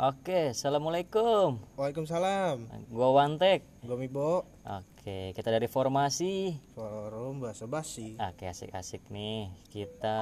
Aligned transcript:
Oke, 0.00 0.56
assalamualaikum. 0.56 1.60
Waalaikumsalam. 1.76 2.72
Gua 2.88 3.12
Wantek. 3.12 3.68
Gue 3.84 4.00
Mibo. 4.00 4.48
Oke, 4.64 5.36
kita 5.36 5.52
dari 5.52 5.68
formasi. 5.68 6.56
Forum 6.72 7.44
bahasa 7.44 7.68
basi. 7.68 8.16
Oke, 8.16 8.48
asik-asik 8.48 9.04
nih. 9.12 9.52
Kita 9.68 10.16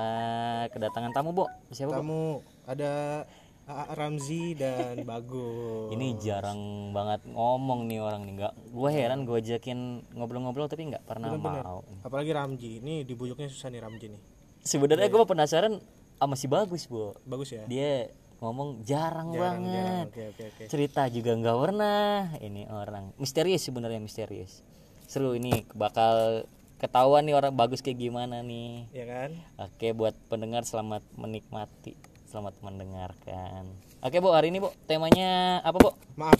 kedatangan 0.74 1.14
tamu, 1.14 1.30
Bo. 1.30 1.46
Siapa, 1.70 1.94
Bo? 1.94 2.02
Kamu 2.02 2.22
ada 2.66 3.22
A- 3.70 3.94
Ramzi 3.94 4.58
dan 4.58 4.98
Bagus. 5.14 5.94
Ini 5.94 6.18
jarang 6.18 6.90
banget 6.90 7.22
ngomong 7.30 7.86
nih 7.86 8.02
orang 8.02 8.26
nih. 8.26 8.34
Nggak, 8.34 8.54
gue 8.74 8.90
heran 8.90 9.22
gue 9.22 9.38
ajakin 9.38 9.78
ngobrol-ngobrol 10.10 10.66
tapi 10.66 10.90
nggak 10.90 11.06
pernah 11.06 11.30
Bener-bener. 11.30 11.62
mau. 11.62 11.86
Apalagi 12.02 12.34
Ramji. 12.34 12.82
Ini 12.82 13.06
dibujuknya 13.06 13.46
susah 13.46 13.70
nih 13.70 13.78
Ramji 13.78 14.10
nih. 14.10 14.22
Sebenarnya 14.58 15.06
gue 15.06 15.22
penasaran 15.22 15.78
sama 16.18 16.34
si 16.34 16.50
bagus, 16.50 16.90
Bo. 16.90 17.14
Bagus 17.22 17.54
ya. 17.54 17.62
Dia 17.70 18.10
ngomong 18.38 18.82
jarang, 18.82 19.28
Jarang, 19.28 19.66
banget. 19.66 19.74
jarang. 19.74 20.06
Oke 20.06 20.22
oke 20.28 20.42
oke. 20.48 20.62
cerita 20.66 21.02
juga 21.08 21.34
nggak 21.34 21.58
pernah 21.58 22.06
ini 22.38 22.62
orang 22.66 23.10
misterius 23.16 23.60
sebenarnya 23.60 23.98
misterius 23.98 24.62
seru 25.04 25.32
ini 25.32 25.66
bakal 25.72 26.46
ketahuan 26.76 27.22
nih 27.22 27.34
orang 27.34 27.50
bagus 27.52 27.80
kayak 27.80 27.98
gimana 27.98 28.38
nih 28.40 28.86
Ya 28.92 29.04
kan? 29.04 29.30
oke 29.58 29.86
buat 29.92 30.14
pendengar 30.28 30.62
selamat 30.62 31.02
menikmati 31.12 31.98
selamat 32.26 32.54
mendengarkan 32.60 33.74
oke 33.98 34.16
bu 34.16 34.30
hari 34.30 34.48
ini 34.48 34.60
bu 34.60 34.70
temanya 34.84 35.58
apa 35.60 35.74
bu 35.76 35.90
Maaf. 36.14 36.38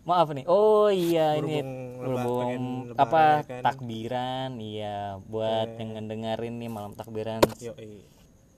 maaf 0.00 0.28
nih 0.30 0.46
oh 0.46 0.88
iya 0.88 1.36
ini 1.36 1.60
Berhubung 1.60 1.76
leba- 1.92 2.00
berhubung 2.00 2.64
lebaran 2.88 2.96
apa 2.96 3.20
ya 3.20 3.44
kan. 3.44 3.62
takbiran 3.62 4.50
iya 4.56 4.96
buat 5.22 5.68
yang 5.74 6.08
dengerin 6.08 6.54
nih 6.56 6.70
malam 6.70 6.92
takbiran 6.94 7.44
Yo. 7.58 7.76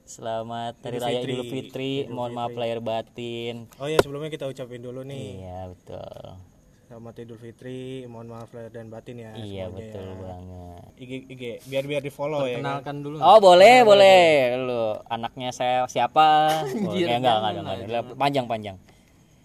Selamat 0.05 0.73
hari 0.79 0.95
Idul 0.95 1.01
raya 1.01 1.17
Fitri. 1.17 1.31
idul 1.31 1.45
fitri 1.45 1.91
mohon 2.07 2.31
maaf 2.31 2.53
lahir 2.53 2.79
batin 2.79 3.71
Oh 3.77 3.87
ya 3.87 3.97
sebelumnya 3.97 4.27
kita 4.27 4.45
ucapin 4.45 4.79
dulu 4.79 5.01
nih. 5.01 5.39
iya 5.39 5.59
betul 5.67 6.37
Selamat 6.83 7.15
Idul 7.17 7.41
Fitri. 7.41 7.81
Mohon 8.05 8.27
maaf 8.29 8.53
lahir 8.53 8.69
dan 8.69 8.85
batin 8.85 9.17
ya. 9.17 9.33
Iya 9.33 9.65
semuanya 9.65 9.73
betul 9.73 10.05
ya. 10.05 10.13
banget. 10.19 10.81
IG 10.95 11.11
IG 11.25 11.41
biar 11.65 11.83
biar 11.89 12.01
di 12.03 12.11
follow 12.13 12.45
ya. 12.45 12.53
Kan? 12.53 12.61
Kenalkan 12.61 12.95
dulu. 13.01 13.15
Oh 13.17 13.39
boleh 13.41 13.75
boleh 13.81 14.21
lu 14.61 14.81
anaknya 15.07 15.49
saya 15.49 15.89
siapa? 15.89 16.53
Oh, 16.85 16.93
Anjir, 16.93 17.07
ya, 17.07 17.17
enggak 17.17 17.33
enggak 17.33 17.53
jangan 17.55 17.73
enggak, 17.73 17.87
enggak. 18.03 18.03
panjang 18.13 18.45
panjang. 18.45 18.77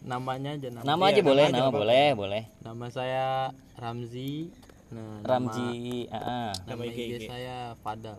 Namanya 0.04 0.50
aja 0.52 0.68
nama. 0.68 0.82
Nama 0.84 1.00
Iya, 1.00 1.08
aja 1.08 1.20
boleh 1.24 1.40
nama 1.40 1.48
aja, 1.48 1.56
nama 1.56 1.64
apa-apa. 1.64 1.80
boleh 1.80 2.06
boleh. 2.12 2.42
Nama 2.60 2.86
saya 2.92 3.24
Ramzi. 3.74 4.32
Nah, 4.88 5.16
Ramji 5.22 5.72
ah, 6.08 6.16
ah. 6.18 6.50
Nama, 6.64 6.68
nama 6.68 6.82
IG, 6.84 7.00
saya 7.24 7.56
Fadal. 7.78 8.18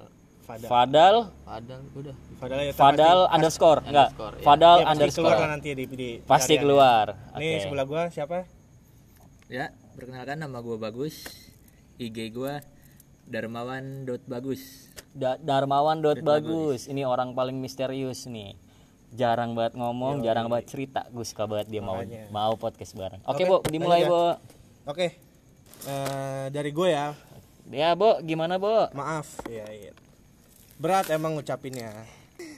Fadal. 0.50 0.66
Fadal 0.66 1.16
Fadal 1.46 1.82
udah. 1.94 2.16
Fadal 2.36 2.58
ya. 2.60 2.74
Fadal 2.74 3.20
underscore 3.30 3.80
enggak 3.86 4.10
Underscore, 4.10 4.34
iya. 4.34 4.44
Fadal 4.44 4.76
Ya, 4.76 4.82
pasti 4.82 4.82
keluar 4.82 4.92
underscore 4.92 5.36
lah 5.36 5.48
nanti 5.48 5.70
di, 5.72 5.84
di 5.86 6.10
pasti 6.20 6.54
ya. 6.54 6.60
keluar. 6.60 7.06
Nih 7.36 7.50
Oke. 7.52 7.62
sebelah 7.64 7.86
gua 7.86 8.04
siapa? 8.10 8.38
Ya, 9.46 9.66
perkenalkan 9.94 10.38
nama 10.38 10.58
gue 10.60 10.78
Bagus. 10.78 11.16
IG 11.98 12.18
gue 12.30 12.54
darmawan.bagus. 13.26 14.62
Da- 15.12 15.38
Darmawan 15.38 16.00
dot 16.00 16.18
bagus. 16.20 16.86
Ini 16.86 17.04
orang 17.04 17.34
paling 17.34 17.56
misterius 17.56 18.26
nih. 18.26 18.54
Jarang 19.12 19.54
banget 19.54 19.74
ngomong, 19.74 20.22
jarang 20.22 20.48
banget 20.48 20.70
cerita. 20.70 21.06
Gue 21.10 21.22
suka 21.24 21.44
banget 21.44 21.68
dia 21.68 21.82
mau 21.82 21.98
Makanya. 21.98 22.30
mau 22.30 22.54
podcast 22.56 22.94
bareng. 22.94 23.22
Oke, 23.24 23.42
Oke, 23.42 23.44
Bu, 23.44 23.58
dimulai, 23.68 24.06
lanjut 24.06 24.14
Bu. 24.14 24.24
Oke. 24.88 25.08
Eh, 25.84 26.46
dari 26.50 26.70
gue 26.70 26.90
ya. 26.90 27.08
Ya, 27.68 27.90
Bu, 27.94 28.22
gimana, 28.22 28.56
Bu? 28.56 28.90
Maaf. 28.92 29.42
Iya, 29.46 29.66
iya. 29.68 29.92
Berat 30.80 31.12
emang 31.12 31.36
ngucapinnya. 31.36 31.92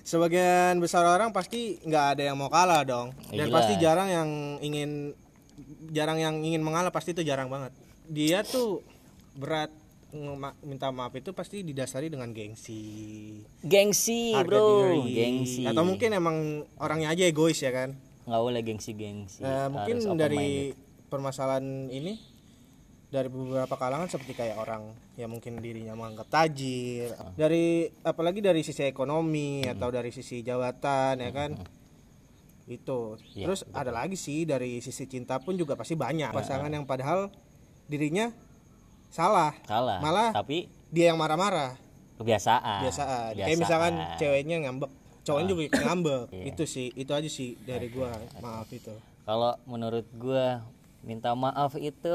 Sebagian 0.01 0.77
besar 0.77 1.01
orang 1.03 1.33
pasti 1.33 1.81
nggak 1.81 2.05
ada 2.17 2.23
yang 2.29 2.37
mau 2.37 2.49
kalah 2.49 2.85
dong. 2.85 3.17
Dan 3.27 3.49
Jelas. 3.49 3.55
pasti 3.57 3.73
jarang 3.77 4.07
yang 4.07 4.29
ingin 4.61 5.17
jarang 5.89 6.17
yang 6.17 6.41
ingin 6.41 6.61
mengalah 6.61 6.93
pasti 6.93 7.11
itu 7.11 7.25
jarang 7.25 7.49
banget. 7.49 7.73
Dia 8.05 8.45
tuh 8.45 8.85
berat 9.33 9.73
minta 10.61 10.91
maaf 10.91 11.15
itu 11.15 11.31
pasti 11.31 11.63
didasari 11.63 12.11
dengan 12.11 12.35
gengsi, 12.35 13.39
Gengsi, 13.63 14.35
harga 14.35 14.59
Bro. 14.59 14.67
diri, 14.91 15.15
Gengsi. 15.15 15.63
atau 15.63 15.87
mungkin 15.87 16.11
emang 16.11 16.37
orangnya 16.75 17.15
aja 17.15 17.23
egois 17.23 17.55
ya 17.57 17.71
kan. 17.71 17.95
nggak 18.21 18.41
boleh 18.43 18.61
gengsi-gengsi. 18.61 19.39
Eh, 19.41 19.67
mungkin 19.71 19.97
Harus 19.97 20.11
open 20.11 20.19
dari 20.19 20.75
permasalahan 21.07 21.63
ini 21.87 22.19
dari 23.11 23.27
beberapa 23.27 23.75
kalangan 23.75 24.07
seperti 24.07 24.33
kayak 24.33 24.55
orang 24.55 24.87
yang 25.13 25.27
mungkin 25.27 25.59
dirinya 25.59 25.91
menganggap 25.91 26.31
tajir 26.31 27.11
dari 27.35 27.85
apalagi 28.01 28.39
dari 28.39 28.63
sisi 28.63 28.81
ekonomi 28.81 29.61
Hmm. 29.61 29.75
atau 29.75 29.91
dari 29.91 30.09
sisi 30.09 30.39
jabatan 30.39 31.19
ya 31.19 31.29
kan? 31.29 31.51
itu. 32.63 33.19
Iya, 33.35 33.45
terus 33.45 33.67
ada 33.69 33.91
lagi 33.91 34.15
sih 34.15 34.47
dari 34.47 34.79
sisi 34.79 35.03
cinta 35.05 35.35
pun 35.37 35.53
juga 35.53 35.75
pasti 35.75 35.91
banyak 35.93 36.31
pasangan 36.31 36.71
yang 36.71 36.87
padahal 36.87 37.27
dirinya 37.85 38.31
salah. 39.09 39.51
Salah. 39.61 39.99
malah- 39.99 40.31
tapi 40.31 40.71
dia 40.87 41.11
yang 41.11 41.19
marah-marah. 41.19 41.75
Kebiasaan. 42.15 42.85
biasaan 42.85 43.33
kayak 43.35 43.59
misalkan 43.59 43.93
ceweknya 44.15 44.57
ngambek 44.61 44.87
cowoknya 45.21 45.47
juga 45.49 45.61
ngambek. 45.83 46.23
Iya. 46.31 46.43
itu 46.47 46.63
sih 46.63 46.87
itu 46.93 47.11
aja 47.11 47.27
sih 47.27 47.59
dari 47.59 47.91
gua. 47.91 48.13
maaf 48.39 48.71
itu. 48.71 48.93
Kalau 49.21 49.57
menurut 49.65 50.07
gua 50.15 50.63
minta 51.01 51.35
maaf 51.35 51.75
itu 51.75 52.13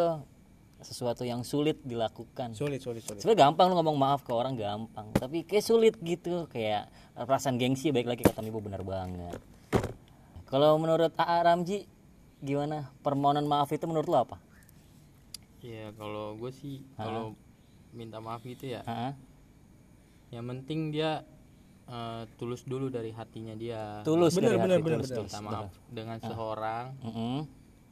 sesuatu 0.84 1.24
yang 1.24 1.40
sulit 1.40 1.80
dilakukan. 1.82 2.52
sulit 2.52 2.84
sulit 2.84 3.00
sulit 3.00 3.24
Sebenarnya 3.24 3.48
gampang 3.48 3.72
lu 3.72 3.80
ngomong 3.80 3.96
maaf 3.96 4.20
ke 4.20 4.32
orang 4.32 4.54
gampang, 4.54 5.08
tapi 5.16 5.42
kayak 5.48 5.64
sulit 5.64 5.94
gitu, 6.04 6.44
kayak 6.52 6.92
perasaan 7.16 7.56
gengsi 7.56 7.88
baik 7.90 8.04
lagi 8.04 8.22
kata 8.22 8.44
Ibu 8.44 8.60
benar 8.60 8.84
banget. 8.84 9.40
Kalau 10.46 10.76
menurut 10.78 11.10
AA 11.16 11.38
Ramji 11.42 11.88
gimana? 12.38 12.92
Permohonan 13.00 13.48
maaf 13.48 13.72
itu 13.72 13.82
menurut 13.88 14.06
lu 14.06 14.14
apa? 14.20 14.36
Ya 15.64 15.90
kalau 15.98 16.38
gue 16.38 16.52
sih 16.54 16.84
kalau 16.94 17.34
minta 17.90 18.22
maaf 18.22 18.44
gitu 18.46 18.70
ya. 18.70 18.84
Hah? 18.86 19.16
Yang 20.30 20.44
penting 20.54 20.80
dia 20.94 21.24
eh, 21.90 22.22
tulus 22.38 22.62
dulu 22.62 22.86
dari 22.92 23.10
hatinya 23.10 23.56
dia. 23.58 24.04
Tulus 24.06 24.36
Bener, 24.38 24.54
dari 24.54 24.58
bener, 24.62 24.78
hati, 24.78 24.84
bener, 24.86 24.98
tulus, 25.00 25.08
bener. 25.10 25.18
tulus. 25.18 25.32
minta 25.34 25.40
maaf 25.42 25.70
dengan 25.90 26.16
seseorang. 26.22 26.84
Mm-mm. 27.02 27.36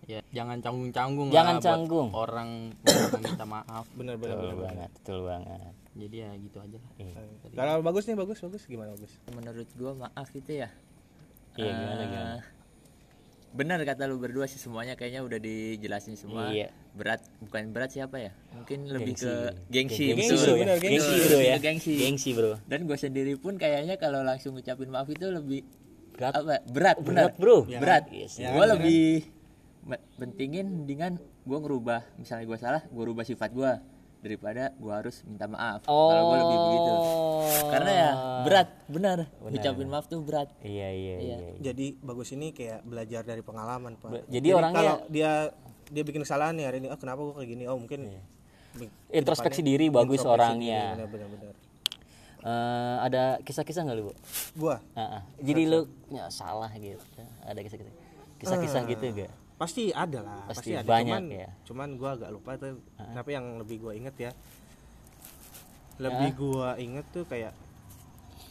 Ya 0.04 0.20
jangan 0.30 0.60
canggung-canggung 0.60 1.28
Jangan 1.28 1.48
lah 1.50 1.56
buat 1.56 1.66
canggung. 1.66 2.08
orang 2.12 2.50
minta 3.24 3.44
maaf. 3.44 3.84
bener 3.92 4.14
bener 4.14 4.36
Betul 4.36 4.50
bener, 4.50 4.64
banget, 4.64 4.90
betul 4.94 5.18
banget. 5.24 5.72
Jadi 5.94 6.16
ya 6.18 6.30
gitu 6.36 6.56
aja 6.58 6.76
lah. 6.76 6.90
Iya, 6.96 7.14
Kalau 7.54 7.74
bagus 7.80 8.04
nih 8.04 8.16
bagus 8.16 8.38
bagus 8.38 8.62
gimana 8.64 8.90
bagus? 8.92 9.12
Menurut 9.30 9.68
gue 9.70 9.92
maaf 9.94 10.28
itu 10.30 10.52
ya. 10.54 10.68
Iya, 11.54 11.70
gimana 11.70 12.02
gimana? 12.04 12.34
eh, 12.34 12.42
Benar 13.54 13.78
kata 13.80 14.04
lu 14.04 14.18
berdua 14.18 14.44
sih 14.44 14.58
semuanya 14.58 14.92
kayaknya 14.92 15.22
udah 15.22 15.38
dijelasin 15.38 16.18
semua. 16.18 16.50
Iya. 16.50 16.74
Berat 16.92 17.22
bukan 17.38 17.70
berat 17.70 17.88
siapa 17.88 18.18
ya? 18.18 18.34
Mungkin 18.52 18.90
lebih 18.90 19.14
Gengsi. 19.14 19.24
ke 19.24 19.34
gengsi. 19.70 20.04
Gengsi, 20.10 20.34
betul. 20.34 20.50
ya. 20.50 20.58
bener, 20.58 20.76
Gengsi, 20.76 21.12
Betul, 21.12 21.22
bro 21.24 21.38
ya. 21.40 21.56
Gengsi. 21.56 21.92
Gengsi, 21.96 22.30
bro. 22.34 22.52
Dan 22.64 22.80
gue 22.84 22.98
sendiri 22.98 23.32
pun 23.36 23.54
kayaknya 23.54 23.94
kalau 23.94 24.20
langsung 24.20 24.52
ngucapin 24.52 24.90
maaf 24.90 25.06
itu 25.06 25.26
lebih 25.28 25.62
Berat. 26.12 26.32
apa? 26.34 26.54
Berat, 26.66 26.96
benar. 26.98 27.30
Berat, 27.30 27.34
bro. 27.38 27.56
Berat. 27.64 28.04
Yes, 28.10 28.34
ya. 28.36 28.50
gue 28.50 28.66
lebih 28.68 29.02
pentingin 30.14 30.66
dengan 30.82 31.16
gue 31.42 31.58
ngerubah 31.58 32.00
misalnya 32.16 32.44
gue 32.44 32.56
salah 32.56 32.82
gue 32.82 33.04
rubah 33.04 33.22
sifat 33.22 33.50
gue 33.50 33.72
daripada 34.18 34.72
gue 34.72 34.88
harus 34.88 35.20
minta 35.22 35.44
maaf 35.44 35.84
Oh. 35.84 36.08
kalau 36.08 36.22
gue 36.24 36.38
lebih 36.38 36.58
begitu 36.58 36.92
karena 37.66 37.90
ya 37.92 38.10
berat 38.40 38.68
benar 38.86 39.18
ucapin 39.44 39.84
maaf 39.86 40.06
tuh 40.06 40.20
berat 40.20 40.48
Iya, 40.58 40.88
iya, 40.88 41.16
iya. 41.18 41.36
iya. 41.38 41.52
Jadi 41.62 42.00
bagus 42.00 42.32
ini 42.32 42.50
kayak 42.50 42.80
belajar 42.82 43.20
dari 43.22 43.40
pengalaman 43.40 43.94
pak. 43.94 44.08
Be- 44.10 44.24
jadi 44.30 44.48
orangnya- 44.54 44.80
kalau 44.80 44.96
dia 45.06 45.30
dia 45.86 46.02
bikin 46.02 46.24
kesalahan 46.24 46.54
nih 46.54 46.64
hari 46.64 46.76
ini, 46.78 46.88
oh 46.88 46.96
kenapa 46.96 47.20
gua 47.20 47.36
kayak 47.36 47.50
gini? 47.50 47.64
Oh 47.66 47.76
mungkin 47.76 48.08
be- 48.74 48.88
Introspeksi 49.10 49.60
diri 49.60 49.86
bagus 49.86 50.16
introspeksi 50.16 50.24
orangnya. 50.26 50.80
diri, 50.80 51.04
Bener 51.04 51.08
bener 51.10 51.28
bener. 51.30 51.54
Eh, 52.40 52.96
ada 53.02 53.22
kisah-kisah 53.40 53.80
nggak 53.82 53.96
lu, 53.98 54.04
Bu? 54.08 54.12
Gua 54.58 54.76
Ah, 54.92 55.20
ah. 55.20 55.22
Jadi 55.38 55.62
lu 55.66 55.84
ya, 56.08 56.28
salah 56.28 56.72
gitu. 56.74 56.96
Ada 57.42 57.60
kisah-kisah. 57.60 57.92
Kisah-kisah 58.36 58.80
gitu 58.86 59.04
gak? 59.14 59.32
Pasti 59.54 59.94
ada 59.94 60.20
lah, 60.20 60.40
Pasti 60.50 60.70
pasti, 60.70 60.70
ada. 60.74 60.88
banyak 60.88 61.14
cuman, 61.14 61.24
ya. 61.30 61.48
cuman 61.62 61.88
gua 61.94 62.10
agak 62.18 62.30
lupa 62.34 62.50
tuh. 62.58 62.78
Tapi 62.96 63.30
yang 63.32 63.46
lebih 63.62 63.76
gua 63.86 63.92
inget 63.94 64.14
ya, 64.18 64.30
lebih 66.02 66.30
gua 66.34 66.74
inget 66.76 67.06
tuh 67.14 67.22
kayak 67.24 67.54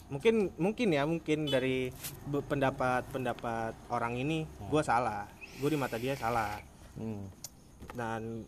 mungkin 0.08 0.52
mungkin 0.60 0.88
ya 0.92 1.02
mungkin 1.08 1.48
dari 1.48 1.88
pendapat 2.28 3.08
pendapat 3.08 3.72
orang 3.92 4.16
ini 4.16 4.48
gua 4.72 4.80
salah, 4.80 5.28
gua 5.60 5.68
di 5.68 5.78
mata 5.78 5.96
dia 6.00 6.16
salah. 6.16 6.60
Hmm. 6.94 7.26
dan 7.98 8.46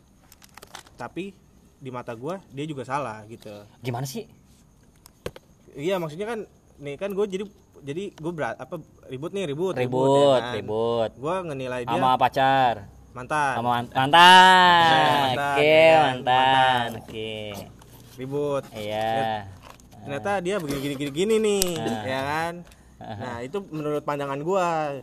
tapi 0.94 1.34
di 1.76 1.90
mata 1.90 2.14
gua 2.14 2.38
dia 2.54 2.62
juga 2.62 2.86
salah 2.86 3.26
gitu 3.26 3.50
Gimana 3.82 4.06
sih? 4.06 4.24
iya 5.76 6.00
maksudnya 6.00 6.24
kan 6.24 6.40
nih 6.80 6.96
kan 6.96 7.12
gue 7.12 7.24
jadi 7.28 7.44
jadi 7.86 8.04
gue 8.12 8.32
berat 8.32 8.56
apa 8.56 8.76
ribut 9.06 9.30
nih 9.30 9.46
ribut 9.46 9.72
Ribut, 9.72 10.10
ya 10.34 10.42
kan? 10.42 10.54
ribut. 10.54 11.10
gue 11.14 11.34
ngenilai 11.46 11.82
dia 11.82 11.94
Sama 11.94 12.10
pacar. 12.16 12.74
mantan 13.12 13.54
Sama 13.54 13.70
man- 13.72 13.88
mantan. 13.88 14.12
mantan, 15.30 15.54
Oke, 15.54 15.64
ya 15.64 15.94
kan? 15.94 16.02
mantan. 16.18 16.88
Oke. 16.98 17.34
ribut 18.16 18.64
Iya. 18.72 19.46
ternyata 19.98 20.32
dia 20.38 20.56
begini 20.56 20.78
gini 20.80 20.94
gini 20.96 21.10
gini 21.12 21.34
nih 21.38 21.66
ya 22.06 22.20
kan 22.22 22.54
nah 22.96 23.38
itu 23.38 23.58
menurut 23.68 24.00
pandangan 24.00 24.40
gua 24.40 24.96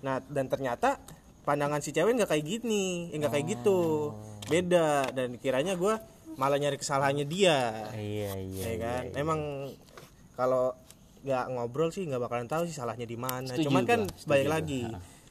nah 0.00 0.18
dan 0.24 0.46
ternyata 0.46 0.98
pandangan 1.42 1.78
si 1.78 1.90
cewek 1.90 2.10
nggak 2.14 2.26
kayak 2.28 2.42
gini 2.42 3.08
eh, 3.08 3.16
nggak 3.16 3.30
kayak 3.30 3.46
gitu 3.52 4.10
beda 4.44 4.88
dan 5.10 5.36
kiranya 5.36 5.72
gue 5.74 5.94
malah 6.34 6.56
nyari 6.56 6.74
kesalahannya 6.74 7.22
dia 7.24 7.86
iya 7.92 8.32
iya 8.34 8.64
ya 8.64 8.74
kan 8.78 9.02
emang 9.14 9.40
kalau 10.32 10.74
nggak 11.24 11.44
ngobrol 11.56 11.88
sih 11.88 12.04
nggak 12.04 12.20
bakalan 12.20 12.46
tahu 12.46 12.68
sih 12.68 12.76
salahnya 12.76 13.08
di 13.08 13.16
mana. 13.16 13.48
Setuju 13.48 13.72
cuman 13.72 13.84
kan 13.88 14.00
gua, 14.04 14.28
balik 14.28 14.46
gua. 14.46 14.54
lagi 14.60 14.82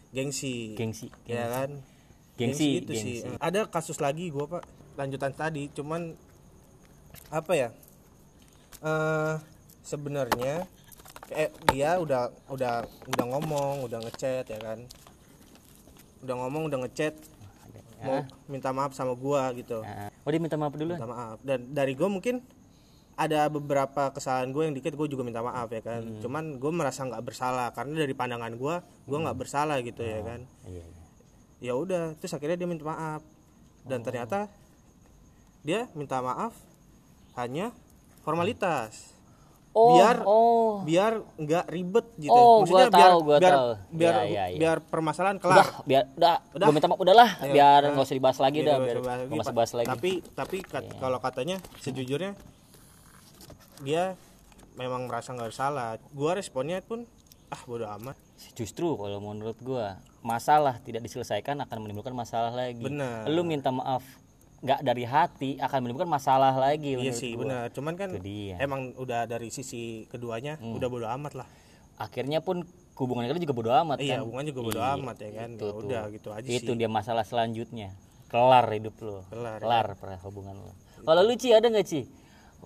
gengsi. 0.09 0.73
Gengsi 0.73 1.07
ya 1.29 1.45
kan? 1.47 1.69
Gengsi, 2.33 2.81
itu 2.81 2.93
sih. 2.97 3.21
gengsi. 3.21 3.37
ada 3.37 3.69
kasus 3.69 4.01
lagi 4.01 4.33
gua 4.33 4.49
pak 4.49 4.63
lanjutan 4.97 5.31
tadi. 5.37 5.69
Cuman 5.69 6.17
apa 7.29 7.53
ya 7.53 7.69
eh 8.83 9.35
sebenarnya 9.85 10.65
eh 11.29 11.49
dia 11.69 12.01
udah 12.01 12.33
udah 12.49 12.83
udah 13.13 13.25
ngomong 13.29 13.85
udah 13.85 14.01
ngechat 14.01 14.49
ya 14.49 14.59
kan? 14.59 14.81
Udah 16.25 16.35
ngomong 16.41 16.73
udah 16.73 16.81
ngechat 16.89 17.15
mau 18.03 18.19
minta 18.51 18.75
maaf 18.75 18.91
sama 18.91 19.15
gua 19.15 19.53
gitu. 19.55 19.79
Nah, 19.79 20.11
oh 20.11 20.29
dia 20.33 20.41
minta 20.41 20.57
maaf 20.59 20.73
dulu 20.75 20.97
minta 20.97 21.07
maaf. 21.07 21.37
Dan 21.39 21.71
dari 21.71 21.95
gue 21.95 22.09
mungkin 22.11 22.43
ada 23.15 23.45
beberapa 23.47 24.09
kesalahan 24.09 24.49
gue 24.49 24.63
yang 24.63 24.73
dikit 24.73 24.91
gue 24.91 25.07
juga 25.07 25.21
minta 25.21 25.39
maaf 25.39 25.67
ya 25.67 25.79
kan 25.79 26.01
Hmm. 26.01 26.19
cuman 26.19 26.43
gue 26.55 26.71
merasa 26.71 27.03
nggak 27.03 27.21
bersalah 27.21 27.69
karena 27.69 27.93
dari 27.99 28.11
pandangan 28.11 28.51
gue 28.51 28.75
gue 28.81 29.17
nggak 29.19 29.37
bersalah 29.37 29.77
gitu 29.79 30.01
ya 30.01 30.19
kan 30.19 30.41
iya 30.63 30.81
iya. 30.81 31.03
ya 31.61 31.73
udah 31.73 32.03
terus 32.15 32.31
akhirnya 32.31 32.55
dia 32.55 32.65
minta 32.65 32.83
maaf 32.83 33.21
dan 33.83 33.99
ternyata 33.99 34.49
dia 35.61 35.87
minta 35.91 36.19
maaf 36.19 36.51
hanya 37.33 37.69
formalitas 38.21 39.13
oh 39.71 39.93
biar 39.93 40.15
oh 40.23 40.71
biar 40.81 41.13
nggak 41.35 41.65
ribet 41.67 42.05
gitu 42.17 42.29
Oh, 42.29 42.61
maksudnya 42.61 42.77
gua 42.83 42.93
biar 42.93 43.09
tahu, 43.09 43.19
gua 43.19 43.37
biar 43.37 43.53
tahu. 43.53 43.69
biar 43.91 44.13
Ya, 44.13 44.23
ya, 44.23 44.43
ya. 44.47 44.57
biar 44.57 44.77
permasalahan 44.83 45.35
udah 45.35 45.43
kelar 45.43 45.67
biar 45.83 46.03
udah, 46.11 46.35
Udah. 46.51 46.65
gue 46.65 46.73
minta 46.73 46.87
maaf 46.87 46.99
udahlah 46.99 47.29
Ayo, 47.37 47.53
biar 47.53 47.79
nah. 47.79 47.89
nggak 47.91 48.05
usah 48.05 48.15
dibahas 48.15 48.39
lagi 48.39 48.57
Iya, 48.59 48.65
dah 48.65 48.73
nggak 48.73 48.85
biar 48.85 48.95
usah 48.95 49.03
bahas 49.03 49.17
lagi, 49.17 49.29
nggak 49.29 49.39
usah 49.39 49.47
Pak. 49.47 49.57
bahas 49.57 49.71
lagi 49.73 49.87
tapi 49.89 50.11
tapi 50.33 50.57
kat- 50.63 50.93
kalau 50.95 51.19
katanya 51.19 51.55
sejujurnya 51.79 52.31
dia 53.83 54.15
memang 54.73 55.05
merasa 55.05 55.31
nggak 55.31 55.49
bersalah 55.49 55.99
gua 56.09 56.31
responnya 56.33 56.79
pun 56.79 57.05
ah 57.47 57.61
bodo 57.61 57.85
amat 57.91 58.17
justru 58.51 58.89
kalau 58.93 59.19
menurut 59.19 59.59
gua 59.59 59.99
masalah 60.21 60.79
tidak 60.79 61.03
diselesaikan 61.03 61.59
akan 61.59 61.77
menimbulkan 61.79 62.11
masalah 62.11 62.49
lagi 62.49 62.81
Benar. 62.81 63.27
lu 63.27 63.43
minta 63.43 63.69
maaf 63.69 64.01
nggak 64.59 64.79
dari 64.81 65.03
hati 65.03 65.49
akan 65.57 65.79
menimbulkan 65.81 66.07
masalah 66.09 66.55
lagi 66.55 66.95
iya 66.95 67.11
sih 67.11 67.35
gua. 67.35 67.43
benar 67.43 67.63
cuman 67.69 67.93
kan 67.93 68.09
Itu 68.09 68.23
dia. 68.23 68.55
emang 68.57 68.95
udah 68.95 69.27
dari 69.27 69.47
sisi 69.49 70.07
keduanya 70.07 70.55
Hmm. 70.55 70.73
udah 70.73 70.87
bodo 70.87 71.05
amat 71.11 71.35
lah 71.35 71.47
akhirnya 71.95 72.39
pun 72.39 72.63
hubungan 72.95 73.27
kita 73.27 73.37
juga 73.39 73.53
bodo 73.53 73.69
amat 73.75 73.99
iya 73.99 74.17
kan 74.17 74.23
hubungan 74.23 74.45
juga 74.47 74.61
bodo 74.63 74.79
Iya, 74.79 74.95
amat 74.95 75.17
ya 75.17 75.29
kan 75.35 75.49
itu 75.51 75.61
Ya 75.61 75.69
tuh. 75.69 75.81
udah 75.83 76.01
gitu 76.09 76.29
aja 76.31 76.47
itu 76.47 76.65
sih 76.65 76.75
dia 76.75 76.87
masalah 76.87 77.21
selanjutnya 77.21 77.89
kelar 78.25 78.65
hidup 78.71 78.95
lo 78.97 79.21
Kelar, 79.27 79.57
ya. 79.57 79.61
kelar 79.61 79.85
per 79.93 80.09
hubungan 80.23 80.55
lo 80.57 80.73
kalau 81.03 81.21
lu 81.21 81.35
Ci 81.35 81.51
ada 81.51 81.67
nggak 81.67 81.85
Ci 81.85 82.01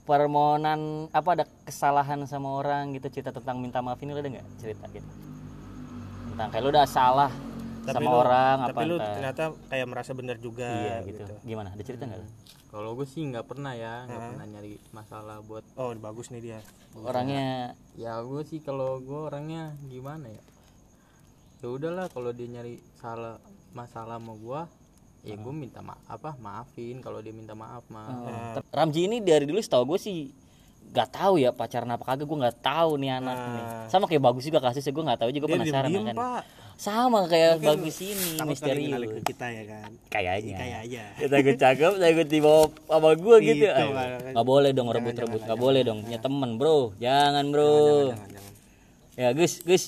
permohonan 0.07 1.11
apa 1.11 1.29
ada 1.35 1.45
kesalahan 1.67 2.23
sama 2.23 2.55
orang 2.55 2.95
gitu 2.95 3.11
cerita 3.11 3.35
tentang 3.35 3.59
minta 3.59 3.83
maaf 3.83 3.99
ini 3.99 4.15
lu 4.15 4.23
ada 4.23 4.31
nggak 4.31 4.47
cerita 4.55 4.87
gitu? 4.95 5.09
Tentang 6.31 6.47
kayak 6.47 6.63
lu 6.63 6.69
udah 6.71 6.87
salah 6.87 7.31
tapi 7.83 8.03
sama 8.03 8.09
lu, 8.11 8.17
orang 8.23 8.57
tapi 8.71 8.71
apa 8.71 8.81
lu 8.87 8.95
entah. 8.95 9.13
ternyata 9.15 9.43
kayak 9.67 9.87
merasa 9.91 10.11
benar 10.15 10.37
juga 10.39 10.67
iya 10.71 10.95
gitu. 11.03 11.23
gimana? 11.43 11.75
Ada 11.75 11.83
cerita 11.83 12.07
nggak? 12.07 12.21
Lu? 12.23 12.29
kalau 12.67 12.99
gue 12.99 13.07
sih 13.07 13.23
nggak 13.23 13.47
pernah 13.47 13.73
ya 13.73 14.03
nggak 14.05 14.21
pernah 14.31 14.45
nyari 14.47 14.75
masalah 14.91 15.39
buat 15.43 15.63
oh 15.79 15.91
bagus 15.99 16.31
nih 16.31 16.41
dia. 16.43 16.59
Orangnya 16.99 17.75
ya 17.95 18.19
gue 18.23 18.43
sih 18.43 18.59
kalau 18.63 18.99
gue 18.99 19.19
orangnya 19.27 19.75
gimana 19.87 20.27
ya? 20.27 20.43
Ya 21.63 21.67
udahlah 21.67 22.07
kalau 22.11 22.35
dia 22.35 22.47
nyari 22.47 22.79
salah 22.99 23.39
masalah 23.71 24.19
sama 24.19 24.35
gue 24.35 24.61
ya 25.25 25.35
gue 25.35 25.53
minta 25.53 25.81
maaf 25.81 26.05
apa 26.07 26.37
maafin 26.37 27.01
kalau 27.01 27.19
dia 27.21 27.33
minta 27.33 27.53
maaf 27.57 27.83
mah 27.89 28.07
Oh. 28.07 28.61
Ramji 28.73 29.09
ini 29.09 29.21
dari 29.21 29.45
dulu 29.45 29.59
setahu 29.59 29.95
gue 29.95 29.99
sih 29.99 30.17
gak 30.87 31.19
tahu 31.19 31.35
ya 31.41 31.51
pacaran 31.51 31.91
apa 31.91 32.03
kagak 32.07 32.23
gue 32.23 32.37
nggak 32.47 32.57
tahu 32.63 32.95
nih 32.95 33.19
anak 33.19 33.37
nih. 33.37 33.63
Sama 33.91 34.07
kayak 34.07 34.23
bagus 34.23 34.43
juga 34.47 34.63
kasusnya 34.63 34.95
gue 34.95 35.03
nggak 35.03 35.19
tahu 35.19 35.29
juga 35.35 35.45
penasaran 35.51 35.89
diem 35.91 36.05
kan 36.07 36.15
pak. 36.15 36.43
Sama 36.77 37.19
kayak 37.27 37.57
bagus 37.59 37.97
ini 38.05 38.37
takut 38.37 38.39
ke 38.39 38.51
misterius. 38.53 39.23
kita 39.25 39.45
ya 39.51 39.63
kan? 39.67 39.89
Kayaknya. 40.07 40.57
Kayak 40.57 40.79
aja 40.87 41.03
kita 41.19 41.35
gue 41.43 41.55
cakep 41.59 41.93
saya 41.99 42.11
gue 42.15 42.27
tiba 42.29 42.51
sama 42.87 43.09
gue 43.19 43.35
gitu. 43.43 43.65
Itu, 43.65 43.67
Ayo. 43.67 43.89
makanya. 43.91 44.31
nggak 44.31 44.47
boleh 44.47 44.69
dong 44.71 44.89
rebut 44.93 45.15
rebut 45.17 45.41
nggak 45.43 45.59
boleh 45.59 45.81
dong 45.83 45.99
punya 46.07 46.19
temen 46.23 46.49
bro. 46.55 46.77
Jangan 47.03 47.45
bro. 47.51 47.75
Jangan 48.15 48.29
jangan 48.31 48.53
ya 49.17 49.27
Gus 49.35 49.53
Gus. 49.65 49.83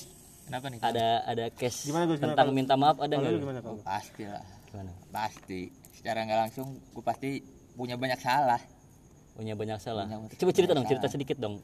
Kenapa 0.50 0.66
nih? 0.66 0.78
ada 0.82 1.06
ada 1.30 1.44
case 1.54 1.86
Gimana, 1.86 2.10
Gus? 2.10 2.18
Gimana, 2.18 2.34
tentang 2.34 2.48
minta 2.50 2.74
maaf 2.74 2.98
ada 2.98 3.14
nggak 3.14 3.62
Oh, 3.64 3.78
pasti 3.86 4.26
lah. 4.26 4.42
Gimana 4.70 4.92
Pasti. 5.08 5.68
Secara 5.92 6.22
nggak 6.22 6.40
langsung 6.40 6.66
gue 6.88 7.02
pasti 7.02 7.42
punya 7.72 7.94
banyak 7.94 8.16
salah. 8.16 8.60
punya 9.32 9.52
banyak 9.52 9.76
salah 9.76 10.04
Punya 10.04 10.36
coba 10.36 10.52
cerita 10.52 10.72
dong 10.72 10.84
cerita 10.84 11.06
sedikit 11.06 11.36
dong 11.36 11.60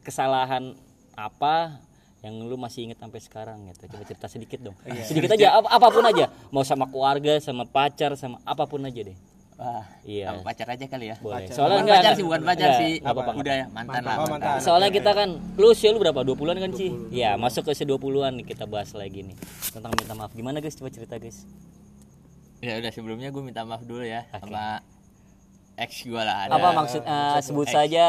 kesalahan 0.00 0.74
apa 1.12 1.80
yang 2.20 2.38
lu 2.40 2.54
masih 2.54 2.84
inget 2.84 2.96
sampai 2.96 3.18
sekarang 3.18 3.66
gitu 3.66 3.86
coba 3.88 4.04
cerita 4.04 4.26
sedikit 4.26 4.60
dong 4.60 4.76
sedikit 5.02 5.30
aja 5.30 5.56
ap- 5.56 5.70
apa 5.70 5.86
pun 5.88 6.04
aja 6.04 6.24
mau 6.48 6.62
sama 6.62 6.84
keluarga 6.84 7.38
sama 7.38 7.64
pacar 7.64 8.14
sama 8.14 8.38
apa 8.42 8.62
pun 8.62 8.80
aja 8.80 9.02
deh 9.02 9.18
Wah, 9.56 9.88
Iya. 10.04 10.28
sama 10.30 10.44
pacar 10.44 10.68
aja 10.68 10.84
kali 10.84 11.08
ya. 11.08 11.16
boleh 11.16 11.48
Pacar. 11.48 11.54
soalnya 11.56 11.72
bukan 11.72 11.84
enggak 11.86 11.96
pacar 11.98 12.12
sih, 12.12 12.24
bukan 12.28 12.40
pacar 12.42 12.52
enggak, 12.60 12.76
sih. 12.78 12.92
nggak 13.00 13.14
apa-apa 13.16 13.32
Udah 13.32 13.54
ya, 13.54 13.66
mantan 13.66 14.02
lah. 14.04 14.14
Oh, 14.14 14.28
mantan. 14.28 14.40
mantan. 14.44 14.60
soalnya 14.60 14.90
kita 14.92 15.10
kan 15.10 15.28
lu 15.56 15.66
usia 15.66 15.88
lu 15.88 15.98
berapa 15.98 16.20
20-an 16.20 16.56
kan 16.60 16.70
sih 16.72 16.90
iya 17.10 17.30
masuk 17.34 17.62
ke 17.64 17.70
usia 17.72 17.88
20-an 17.88 18.32
nih 18.34 18.46
kita 18.46 18.64
bahas 18.64 18.92
lagi 18.92 19.24
nih 19.24 19.36
tentang 19.66 19.90
minta 19.90 20.12
maaf 20.12 20.30
gimana 20.30 20.60
guys 20.60 20.76
coba 20.76 20.92
cerita 20.92 21.16
guys 21.16 21.48
Ya 22.58 22.76
udah 22.76 22.88
sebelumnya 22.88 23.28
gue 23.28 23.40
minta 23.40 23.62
maaf 23.62 23.82
dulu 23.82 24.00
ya 24.00 24.24
sama 24.30 24.80
ex 25.76 26.02
gue 26.02 26.16
lah. 26.18 26.46
Ada. 26.46 26.52
apa 26.54 26.68
maksud 26.74 27.02
eh, 27.02 27.38
sebut 27.40 27.66
saja 27.66 28.04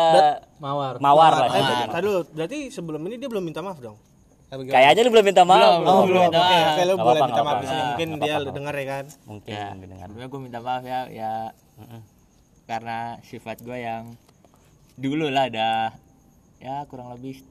mawar 0.57 0.97
mawar 0.97 1.31
lah 1.35 1.47
Eh, 1.47 1.59
sebutnya. 1.59 1.85
tadi 1.89 2.01
dulu, 2.01 2.19
berarti 2.29 2.57
sebelum 2.69 3.01
ini 3.03 3.15
dia 3.15 3.27
belum 3.27 3.43
minta 3.43 3.59
maaf 3.59 3.77
dong? 3.77 3.97
Kayaknya 4.47 5.01
lu 5.01 5.11
belum 5.11 5.25
minta 5.25 5.43
maaf 5.43 5.59
Belum, 5.59 5.75
belum. 5.77 6.05
belum 6.07 6.21
minta 6.23 6.39
Oke, 6.39 6.47
maaf. 6.47 6.67
oke, 6.69 6.81
lu 6.81 6.93
Nggak 6.93 7.03
boleh 7.03 7.21
minta 7.21 7.41
maaf 7.43 7.57
di 7.57 7.67
sini. 7.67 7.81
Mungkin 7.83 8.07
dia 8.17 8.35
denger 8.39 8.73
ya 8.73 8.85
kan. 8.87 9.05
mungkin 9.25 9.51
Ya, 9.53 9.65
dengar 9.75 10.07
gue 10.25 10.39
minta 10.41 10.59
maaf 10.61 10.83
ya, 10.83 10.99
ya 11.09 11.31
karena 12.65 12.97
sifat 13.21 13.57
gue 13.59 13.77
yang 13.77 14.03
dulu 14.95 15.27
lah 15.27 15.45
ada 15.45 15.93
ya 16.57 16.83
kurang 16.85 17.11
lebih 17.11 17.43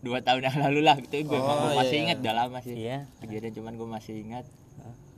dua 0.00 0.18
tahun 0.18 0.44
yang 0.44 0.58
lalu 0.60 0.80
lah 0.80 0.96
gitu 0.98 1.26
gue 1.26 1.34
Oh, 1.34 1.72
masih 1.72 1.92
iya, 1.94 2.02
ingat 2.04 2.16
udah 2.20 2.34
lama 2.36 2.58
sih 2.58 2.74
iya 2.74 2.98
kejadian 3.18 3.52
cuman 3.52 3.72
gue 3.74 3.88
masih 3.90 4.14
ingat 4.18 4.44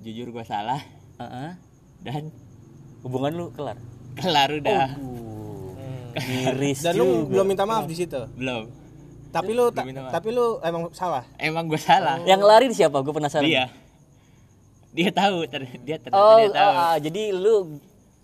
jujur 0.00 0.28
gue 0.28 0.44
salah 0.44 0.80
Heeh. 1.14 1.50
dan 2.02 2.22
hubungan 3.00 3.32
lu 3.32 3.46
kelar? 3.50 3.78
Kelar 4.14 4.48
udah. 4.52 4.88
Miris 6.14 6.80
Dan 6.80 6.94
lu 6.94 7.04
juga. 7.26 7.30
belum 7.30 7.46
minta 7.48 7.64
maaf 7.64 7.84
di 7.84 7.96
situ. 7.96 8.20
belum. 8.34 8.70
Tapi 9.28 9.50
lu 9.50 9.66
ta- 9.74 9.82
tapi 10.14 10.28
lu 10.30 10.62
emang 10.62 10.86
salah. 10.94 11.26
emang 11.36 11.66
gue 11.66 11.80
salah. 11.80 12.22
Yang 12.22 12.40
lari 12.40 12.66
siapa? 12.70 13.02
Gue 13.02 13.10
penasaran. 13.10 13.42
Dia. 13.42 13.66
Dia 14.94 15.10
tahu 15.10 15.42
ter- 15.50 15.74
dia 15.82 15.98
ternyata 15.98 16.22
oh, 16.22 16.38
dia 16.38 16.54
tahu. 16.54 16.70
oh, 16.72 16.96
jadi 17.02 17.22
lu 17.34 17.54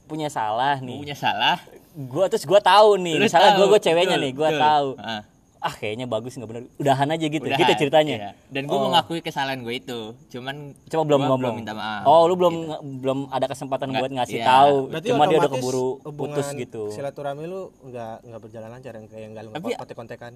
punya 0.06 0.30
salah 0.30 0.78
Gua 0.78 0.87
nih. 0.87 0.99
Punya 1.02 1.16
salah. 1.18 1.59
Gua 1.90 2.30
terus 2.30 2.47
gua 2.47 2.62
tahu 2.62 2.94
nih. 3.02 3.18
Lu 3.18 3.26
misalnya 3.26 3.59
gua 3.59 3.66
tahu, 3.66 3.73
gua 3.75 3.80
ceweknya 3.82 4.14
betul, 4.14 4.23
nih 4.23 4.32
gua 4.38 4.49
betul. 4.49 4.62
tahu. 4.62 4.88
Ah, 5.02 5.23
ah 5.61 5.71
kayaknya 5.71 6.05
bagus 6.05 6.35
nggak 6.35 6.49
bener 6.49 6.62
udahan 6.76 7.05
aja 7.07 7.26
gitu 7.26 7.45
udahan, 7.45 7.61
gitu 7.61 7.73
ceritanya 7.79 8.17
iya. 8.17 8.31
dan 8.49 8.64
gue 8.64 8.73
Oh. 8.73 8.88
mengakui 8.88 9.21
kesalahan 9.21 9.61
gue 9.61 9.75
itu 9.75 10.00
cuman 10.29 10.73
cuma 10.88 11.02
belum 11.05 11.21
ngomong 11.21 11.38
belum 11.38 11.55
minta 11.55 11.73
maaf 11.73 12.05
oh 12.05 12.25
lu 12.25 12.35
belum 12.35 12.55
belum 12.99 13.19
ada 13.29 13.45
kesempatan 13.45 13.93
Nggak, 13.93 14.00
buat 14.00 14.12
ngasih 14.17 14.38
iya. 14.38 14.47
tahu 14.49 14.75
Berarti 14.88 15.07
cuma 15.07 15.25
dia 15.25 15.37
udah 15.37 15.50
keburu 15.50 15.88
putus 16.11 16.49
gitu 16.55 16.83
Silaturahmi 16.88 17.45
lu 17.45 17.69
enggak 17.83 18.25
enggak 18.25 18.40
berjalan 18.40 18.69
lancar 18.71 18.93
yang 18.95 19.07
kayak 19.07 19.26
enggak 19.29 19.43
lu 19.45 19.50
Tapi- 19.52 19.76
kontek-kontekan. 19.76 20.33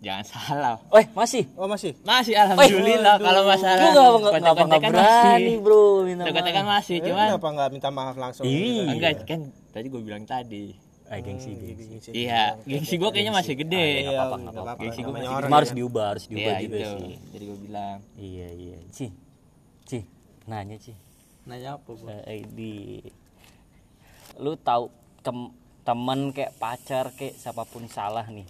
jangan 0.00 0.24
salah 0.24 0.76
eh 0.92 1.06
masih 1.12 1.44
Oh, 1.54 1.68
masih. 1.68 1.92
masih 2.00 2.32
alhamdulillah 2.32 3.20
kalau 3.20 3.42
masalah 3.44 3.76
lu 3.76 3.90
nggak 3.90 4.00
nggak 4.00 4.16
nggak 4.16 4.54
kontek-kontekan 4.56 4.90
berani 4.94 5.54
bro 5.58 5.84
minta 6.06 6.24
maaf 6.24 6.64
masih 6.72 6.96
Eh, 6.96 7.04
cuman 7.04 7.26
kenapa 7.28 7.48
enggak 7.50 7.68
minta 7.68 7.88
maaf 7.90 8.16
langsung? 8.16 8.44
Iya. 8.46 8.56
gitu? 8.56 8.92
enggak 8.96 9.12
kan 9.26 9.40
tadi 9.68 9.86
gue 9.86 10.00
bilang 10.00 10.24
tadi 10.24 10.64
ah 11.10 11.18
gengsi 11.18 11.50
gengsi. 11.50 11.84
Gengsi. 11.90 12.10
iya 12.14 12.54
gengsi 12.62 12.94
gue 12.94 13.10
kayaknya 13.10 13.34
masih 13.34 13.54
gede. 13.58 13.86
Iya, 14.06 14.10
apa-apa, 14.14 14.36
nggak 14.36 14.52
nggak 14.54 14.62
apa-apa. 14.62 14.80
Gengsi 14.80 15.00
Namanya 15.02 15.10
masih 15.26 15.42
Cuma 15.42 15.56
harus 15.58 15.70
ya. 15.70 15.76
diubah 15.76 16.04
harus 16.06 16.24
diubah 16.24 16.52
iya 16.54 16.62
juga 16.62 16.76
itu. 16.78 16.86
sih. 16.86 17.14
Jadi 17.34 17.44
gue 17.44 17.58
bilang. 17.60 17.98
Iya 18.14 18.48
iya. 18.54 18.76
Ci 18.88 19.06
ci 19.84 19.98
nanya 20.46 20.76
ci. 20.78 20.92
Nanya 21.42 21.68
apa 21.74 21.90
gua 21.90 22.14
Eh, 22.24 22.46
di 22.46 22.72
lu 24.38 24.54
tahu 24.56 24.88
tem 25.20 25.38
teman 25.80 26.30
kayak 26.30 26.54
pacar 26.56 27.10
kayak 27.12 27.34
siapa 27.34 27.66
pun 27.66 27.84
salah 27.84 28.22
nih 28.24 28.46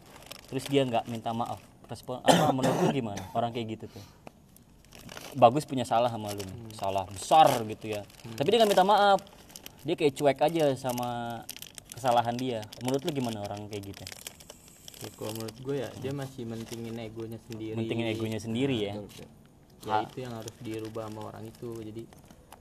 terus 0.46 0.66
dia 0.66 0.82
nggak 0.82 1.06
minta 1.06 1.30
maaf 1.30 1.58
respon 1.86 2.20
apa 2.20 2.50
menurut 2.56 2.76
lu 2.84 2.92
gimana? 2.92 3.22
Orang 3.32 3.50
kayak 3.50 3.74
gitu 3.74 3.86
tuh. 3.88 4.04
Bagus 5.32 5.62
punya 5.62 5.82
salah 5.82 6.10
sama 6.10 6.30
lu 6.30 6.42
nih. 6.42 6.74
salah 6.74 7.06
besar 7.06 7.46
gitu 7.64 7.86
ya. 7.88 8.02
Tapi 8.36 8.46
dia 8.46 8.58
nggak 8.60 8.70
minta 8.70 8.84
maaf. 8.84 9.18
Dia 9.80 9.94
kayak 9.94 10.12
cuek 10.12 10.38
aja 10.42 10.64
sama 10.76 11.40
kesalahan 12.00 12.32
dia. 12.40 12.64
Menurut 12.80 13.04
lu 13.04 13.12
gimana 13.12 13.44
orang 13.44 13.68
kayak 13.68 13.92
gitu? 13.92 14.04
Ya, 15.04 15.08
kalau 15.20 15.32
menurut 15.36 15.56
gue 15.60 15.76
ya 15.84 15.88
dia 16.00 16.12
masih 16.16 16.48
mentingin 16.48 16.96
egonya 16.96 17.36
sendiri. 17.44 17.76
Mentingin 17.76 18.08
egonya 18.08 18.40
sendiri 18.40 18.76
ya? 18.80 18.96
Betul, 18.96 19.08
betul. 19.12 19.28
ya 19.80 19.96
itu 20.04 20.18
yang 20.20 20.34
harus 20.36 20.54
dirubah 20.64 21.04
sama 21.12 21.20
orang 21.28 21.44
itu. 21.52 21.70
Jadi 21.84 22.02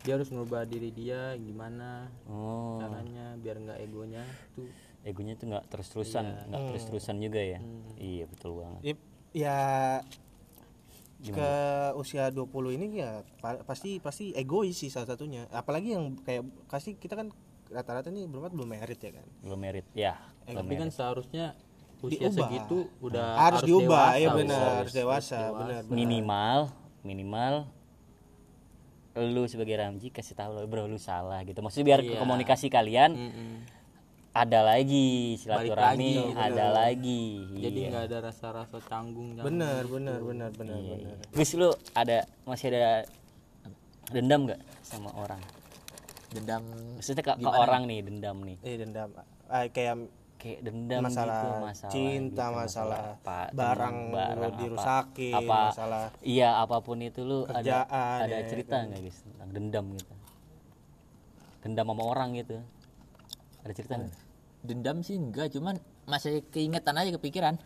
dia 0.03 0.13
harus 0.15 0.29
merubah 0.31 0.63
diri 0.63 0.91
dia 0.95 1.35
gimana 1.35 2.07
oh. 2.27 2.79
caranya 2.79 3.35
biar 3.39 3.55
nggak 3.63 3.79
egonya 3.83 4.23
tuh. 4.55 4.67
Egonya 5.03 5.33
tuh 5.39 5.45
nggak 5.55 5.65
terus 5.71 5.87
terusan 5.91 6.25
nggak 6.51 6.61
terus 6.71 6.83
terusan 6.87 7.15
juga 7.23 7.39
ya? 7.39 7.59
Iya 7.95 8.25
betul 8.27 8.59
banget. 8.59 8.95
Ip- 8.95 9.07
ya 9.31 9.59
ke 11.19 11.51
usia 11.99 12.31
20 12.31 12.79
ini 12.79 13.03
ya 13.03 13.27
pa- 13.43 13.59
pasti 13.67 13.99
pasti 13.99 14.31
egois 14.31 14.79
sih 14.79 14.87
salah 14.87 15.11
satunya. 15.11 15.47
Apalagi 15.51 15.95
yang 15.95 16.15
kayak 16.23 16.47
kasih 16.71 16.95
kita 16.95 17.19
kan 17.19 17.35
rata-rata 17.69 18.09
nih 18.09 18.25
berempat 18.25 18.51
belum 18.51 18.69
merit 18.69 18.99
ya 18.99 19.11
kan 19.13 19.25
belum 19.39 19.59
merit 19.59 19.87
ya 19.93 20.13
belum 20.43 20.57
tapi 20.59 20.73
kan 20.75 20.89
seharusnya 20.89 21.45
usia 21.99 22.25
Diubah. 22.25 22.37
segitu 22.47 22.77
udah 22.99 23.27
harus, 23.37 23.61
diubah 23.61 23.85
dewasa, 24.09 24.15
ya 24.15 24.25
harus- 24.25 24.39
benar 24.39 24.59
harus 24.59 24.73
harus 24.79 24.93
dewasa 24.95 25.39
benar 25.51 25.81
benar. 25.83 25.93
minimal 25.93 26.59
minimal 27.01 27.53
lu 29.15 29.43
sebagai 29.45 29.75
Ramji 29.75 30.07
kasih 30.09 30.31
tahu 30.31 30.49
lo 30.53 30.63
bro 30.63 30.87
lu 30.87 30.95
salah 30.95 31.43
gitu 31.43 31.59
maksudnya 31.59 31.85
biar 31.89 32.01
Iya. 32.01 32.17
komunikasi 32.17 32.71
kalian 32.71 33.11
Mm-mm. 33.11 33.51
ada 34.31 34.63
lagi 34.63 35.35
silaturahmi 35.35 36.13
lagi, 36.23 36.39
ada 36.39 36.65
lagi 36.71 37.23
jadi 37.59 37.79
iya. 37.81 37.89
nggak 37.91 38.03
ada 38.07 38.17
rasa-rasa 38.23 38.79
canggung 38.81 39.35
canggung. 39.35 39.43
benar 39.43 39.83
benar 39.83 40.19
benar 40.23 40.49
benar 40.55 40.77
Iya, 40.77 40.95
benar 40.95 41.15
iya. 41.19 41.35
Gus 41.35 41.51
lu 41.53 41.67
ada 41.91 42.17
masih 42.47 42.71
ada 42.71 43.03
dendam 44.07 44.47
nggak 44.47 44.61
sama 44.81 45.11
orang 45.13 45.41
dendam 46.29 46.63
maksudnya 46.97 47.23
ke, 47.25 47.33
ke 47.37 47.49
orang 47.49 47.83
nih? 47.89 47.99
dendam 48.05 48.37
nih. 48.45 48.57
Eh 48.61 48.75
dendam. 48.77 49.09
Ah, 49.49 49.65
kayak 49.69 50.07
kayak 50.39 50.59
dendam 50.63 51.03
masalah, 51.03 51.35
gitu 51.35 51.47
masalah 51.59 51.91
cinta 51.91 52.45
gitu, 52.47 52.55
masalah, 52.55 52.99
apa, 53.19 53.39
barang, 53.51 53.95
lu 53.99 54.15
barang 54.15 54.53
apa- 54.55 54.59
dirusakin 54.63 55.35
apa, 55.35 55.59
masalah 55.67 56.03
iya 56.23 56.49
apa 56.55 56.77
pun 56.79 56.97
itu 57.03 57.21
lu 57.27 57.43
ada 57.43 57.59
Kerjaan, 57.59 58.19
ada 58.23 58.37
ya, 58.39 58.47
cerita 58.47 58.75
nggak 58.79 59.01
guys 59.03 59.17
tentang 59.19 59.49
dendam 59.51 59.85
gitu. 59.99 60.13
Dendam 61.59 61.85
sama 61.91 62.03
orang 62.07 62.29
gitu. 62.39 62.55
Ada 63.67 63.73
cerita 63.75 63.93
nggak? 63.99 64.15
Dendam 64.63 64.97
sih 65.03 65.15
enggak 65.19 65.51
cuman 65.51 65.75
masih 66.07 66.39
keingetan 66.55 66.95
aja 66.95 67.11
kepikiran. 67.19 67.59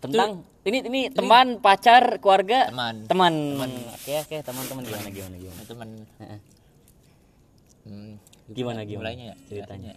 Tentang 0.00 0.40
ini 0.64 0.78
ini 0.88 1.00
teman 1.12 1.60
pacar 1.60 2.16
keluarga 2.24 2.72
teman. 2.72 3.04
teman. 3.04 3.34
Oke 3.92 4.24
oke 4.24 4.36
teman-teman 4.40 4.82
gimana 4.88 5.08
gimana 5.12 5.36
gimana? 5.36 5.60
Teman. 5.68 5.88
Hmm, 7.86 8.12
gimana 8.52 8.84
gimana? 8.84 9.10
Mulainya 9.10 9.24
ya 9.32 9.36
ceritanya. 9.48 9.92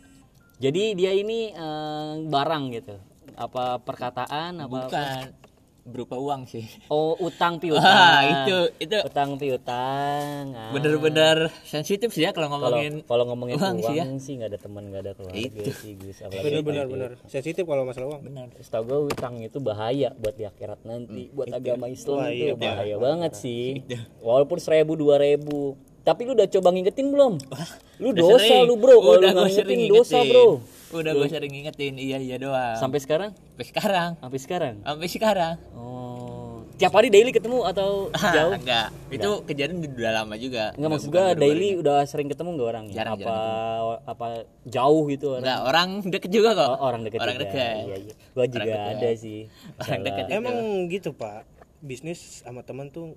jadi 0.61 0.83
dia 0.95 1.11
ini 1.11 1.51
eh, 1.51 2.11
barang 2.29 2.63
gitu. 2.71 2.95
Apa 3.33 3.81
perkataan 3.81 4.61
apa 4.63 4.69
bukan. 4.69 5.25
Berupa 5.83 6.15
uang 6.15 6.47
sih. 6.47 6.63
Oh 6.87 7.11
utang 7.19 7.57
piutang. 7.61 7.83
Wah, 7.83 8.23
itu 8.23 8.71
itu. 8.79 8.95
Utang 9.03 9.35
piutang 9.35 10.55
ah. 10.55 10.71
bener-bener 10.71 11.51
sensitif 11.67 12.15
sih 12.15 12.23
ya 12.23 12.31
kalau 12.31 12.55
ngomongin 12.55 13.03
kalau 13.03 13.27
ngomongin 13.27 13.59
uang 13.59 13.83
uang, 13.83 13.91
sih 13.91 13.95
ya. 13.99 14.05
sih 14.15 14.33
ada 14.39 14.55
teman 14.55 14.87
nggak 14.87 15.01
ada 15.03 15.11
keluarga 15.11 15.63
sih 15.75 15.99
Gus. 15.99 16.23
Apalagi 16.23 16.63
benar 16.63 16.63
benar 16.63 16.85
itu. 16.87 16.93
benar 16.95 17.11
sensitif 17.27 17.67
kalau 17.67 17.83
masalah 17.83 18.15
uang. 18.15 18.21
Benar 18.31 18.47
setahu 18.63 18.83
gue 18.87 18.99
utang 19.11 19.35
itu 19.43 19.59
bahaya 19.59 20.15
buat 20.15 20.39
di 20.39 20.47
akhirat 20.47 20.79
nanti. 20.87 21.27
Buat 21.35 21.51
agama 21.51 21.91
Islam 21.91 22.15
Wah, 22.23 22.31
itu 22.31 22.45
iya, 22.47 22.55
bahaya 22.55 22.95
banget 22.95 23.31
sih. 23.35 23.83
Walaupun 24.23 24.63
seribu 24.63 24.95
dua 24.95 25.19
ribu 25.19 25.75
tapi 26.03 26.21
lu 26.23 26.31
udah 26.33 26.47
coba 26.49 26.69
ngingetin 26.69 27.07
belum? 27.09 27.33
Lu 27.97 28.11
Udah 28.11 28.21
dosa 28.27 28.43
sering. 28.43 28.67
lu 28.67 28.75
bro 28.75 28.95
kalau 28.95 29.07
lu 29.09 29.17
udah 29.17 29.31
nggak 29.31 29.45
gue 29.45 29.55
sering 29.55 29.79
ngingetin. 29.81 29.95
dosa 29.95 30.17
bro. 30.21 30.47
Udah 30.93 31.11
gue 31.13 31.27
sering 31.27 31.51
ngingetin. 31.51 31.93
Iya 31.95 32.17
iya 32.19 32.35
doang. 32.37 32.75
Sampai 32.75 32.99
sekarang? 32.99 33.31
Sampai 33.31 33.65
sekarang. 33.65 34.09
Sampai 34.19 34.39
sekarang? 34.39 34.73
Sampai 34.79 35.07
sekarang. 35.07 35.55
Oh. 35.73 36.67
Tiap 36.73 36.89
hari 36.91 37.07
daily 37.07 37.29
ketemu 37.29 37.63
atau 37.63 38.11
jauh? 38.35 38.51
Enggak. 38.51 38.91
Itu 39.07 39.29
kejadian 39.43 39.79
udah 39.79 40.11
lama 40.19 40.35
juga. 40.35 40.73
Enggak 40.75 40.89
maksud 40.91 41.09
baru-baru 41.09 41.39
daily 41.39 41.67
ini. 41.69 41.79
udah 41.79 41.97
sering 42.03 42.27
ketemu 42.27 42.49
enggak 42.51 42.67
orangnya? 42.67 42.93
Jarang, 42.93 43.13
apa 43.15 43.37
apa 44.03 44.25
jauh 44.65 45.01
gitu 45.07 45.25
orang? 45.31 45.41
enggak 45.41 45.59
orang 45.63 45.89
deket 46.03 46.31
juga 46.33 46.49
kok. 46.51 46.67
Oh, 46.67 46.79
orang 46.83 47.01
dekat 47.05 47.19
orang 47.21 47.35
juga. 47.35 47.45
dekat 47.47 47.75
Iya, 47.79 47.95
iya. 48.01 48.13
Gua 48.33 48.45
juga 48.49 48.73
ada 48.91 49.09
sih. 49.15 49.39
orang 49.77 49.99
itu. 50.01 50.33
emang 50.33 50.55
gitu 50.89 51.09
pak. 51.13 51.45
Bisnis 51.79 52.41
sama 52.41 52.59
teman 52.61 52.89
tuh 52.89 53.13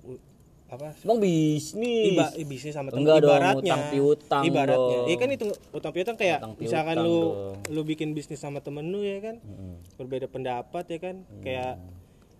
apa 0.67 0.91
Emang 0.99 1.17
bisnis. 1.17 2.11
Iba, 2.11 2.27
bisnis 2.43 2.71
sama 2.71 2.89
teman 2.89 2.99
Enggak 3.01 3.17
dong, 3.19 3.31
ibaratnya 3.31 3.71
utang 3.71 3.83
piutang 3.87 4.43
ibaratnya 4.43 4.97
dong. 4.97 5.07
iya 5.07 5.15
kan 5.15 5.29
itu 5.29 5.45
utang 5.71 5.91
piutang 5.91 6.15
kayak 6.15 6.37
Utang 6.37 6.53
misalkan 6.57 6.95
piutang 6.95 7.07
lu 7.07 7.17
dong. 7.17 7.55
lu 7.71 7.81
bikin 7.83 8.09
bisnis 8.11 8.35
sama 8.35 8.59
temen 8.59 8.83
lu 8.85 8.99
ya 8.99 9.17
kan 9.21 9.35
Mm-mm. 9.37 9.79
berbeda 9.95 10.27
pendapat 10.27 10.83
ya 10.85 10.99
kan 11.01 11.15
kayak 11.39 11.79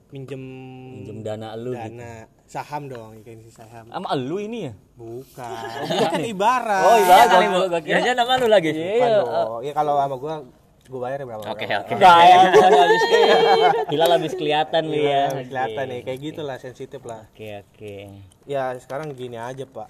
minjem 0.08 0.40
Pinjem 0.98 1.20
dana 1.22 1.52
lu 1.54 1.72
gitu. 1.72 1.80
dana 1.82 2.12
saham 2.46 2.84
dong 2.86 3.16
kayak 3.22 3.38
ini 3.38 3.48
saham 3.50 3.86
Sama 3.86 4.08
lu 4.14 4.38
ini 4.38 4.60
ya? 4.66 4.74
bukan 4.94 5.52
itu 5.86 6.06
kan 6.06 6.24
ibarat 6.26 6.84
Oh, 6.84 6.96
iya 6.98 7.16
kali 7.26 7.46
gua 7.46 7.66
gua 7.66 7.82
kira. 7.82 8.00
ya 8.02 8.12
nama 8.12 8.34
lu 8.36 8.48
lagi 8.48 8.72
Bukan 8.72 9.10
dong. 9.14 9.60
ya 9.62 9.72
kalau 9.72 9.94
sama 9.96 10.16
gua 10.18 10.34
gua 10.90 11.02
bayar 11.08 11.20
berapa? 11.28 11.44
Oke 11.48 11.66
berapa. 11.68 11.84
oke. 11.86 11.94
Enggak 11.96 12.18
ya. 12.24 12.40
Habis 12.84 13.04
Hilal 13.92 14.12
habis 14.16 14.34
kelihatan 14.36 14.84
ya. 14.90 14.96
Iya, 14.98 15.22
kelihatan 15.48 15.86
nih. 15.92 16.00
Kayak 16.04 16.20
gitulah 16.24 16.58
sensitif 16.58 17.02
lah. 17.04 17.28
Oke, 17.32 17.64
oke. 17.64 17.96
ya 18.48 18.76
sekarang 18.80 19.12
gini 19.14 19.38
aja 19.40 19.68
pak. 19.68 19.90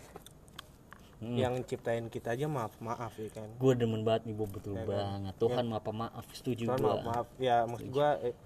Hmm. 1.18 1.34
yang 1.34 1.58
ciptain 1.66 2.14
kita 2.14 2.38
aja 2.38 2.46
maaf 2.46 2.78
maaf 2.78 3.10
ya 3.18 3.26
kan. 3.34 3.50
Gua 3.58 3.74
demen 3.74 4.06
banget 4.06 4.30
nih, 4.30 4.38
Bob. 4.38 4.54
Betul 4.54 4.78
banget. 4.86 5.34
Tuhan 5.42 5.66
maaf 5.66 5.90
maaf. 5.90 6.26
Setuju 6.30 6.70
gua. 6.70 6.78
maaf 6.78 7.02
maaf. 7.02 7.28
Ya 7.42 7.66
maksud 7.66 7.90
gua 7.90 8.22
eh, 8.22 8.38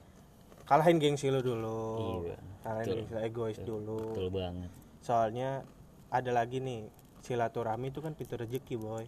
kalahin 0.64 0.96
gengsi 0.96 1.28
lu 1.28 1.44
dulu. 1.44 1.84
Iya, 2.32 2.40
kalahin 2.64 2.88
gengsi 3.04 3.12
lu, 3.12 3.20
egois 3.28 3.60
dulu. 3.60 4.16
Betul 4.16 4.30
banget. 4.32 4.72
soalnya 5.02 5.66
ada 6.14 6.30
lagi 6.30 6.62
nih 6.62 6.86
silaturahmi 7.22 7.94
itu 7.94 8.02
kan 8.02 8.14
pintu 8.18 8.36
rezeki 8.36 8.76
boy 8.78 9.06